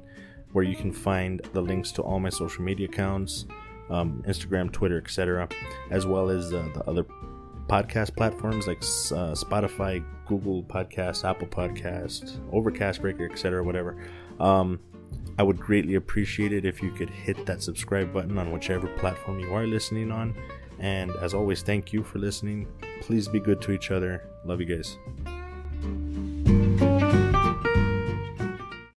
where 0.52 0.64
you 0.64 0.76
can 0.76 0.92
find 0.92 1.42
the 1.54 1.62
links 1.62 1.92
to 1.94 2.04
all 2.04 2.20
my 2.20 2.30
social 2.30 2.64
media 2.64 2.86
accounts, 2.86 3.48
um, 3.90 4.24
Instagram, 4.28 4.72
Twitter, 4.72 5.00
etc., 5.00 5.50
as 5.90 6.06
well 6.06 6.30
as 6.30 6.54
uh, 6.54 6.70
the 6.76 6.88
other 6.88 7.04
podcast 7.68 8.16
platforms 8.16 8.68
like 8.68 8.78
uh, 8.78 9.34
Spotify, 9.34 10.04
Google 10.32 10.64
Podcast, 10.64 11.30
Apple 11.30 11.48
Podcast, 11.48 12.40
Overcast 12.54 13.02
Breaker, 13.02 13.30
etc., 13.30 13.62
whatever. 13.62 14.02
Um, 14.40 14.80
I 15.38 15.44
would 15.44 15.60
greatly 15.60 15.96
appreciate 15.96 16.54
it 16.54 16.66
if 16.66 16.82
you 16.82 16.92
could 16.92 17.10
hit 17.10 17.46
that 17.48 17.62
subscribe 17.62 18.14
button 18.14 18.38
on 18.38 18.52
whichever 18.52 18.88
platform 18.88 19.40
you 19.42 19.54
are 19.54 19.68
listening 19.68 20.10
on. 20.10 20.34
And 20.80 21.12
as 21.18 21.34
always, 21.34 21.64
thank 21.64 21.92
you 21.92 22.02
for 22.04 22.20
listening. 22.20 22.68
Please 23.02 23.28
be 23.28 23.42
good 23.42 23.62
to 23.64 23.72
each 23.72 23.92
other. 23.92 24.24
Love 24.46 24.62
you 24.62 24.68
guys. 24.68 26.31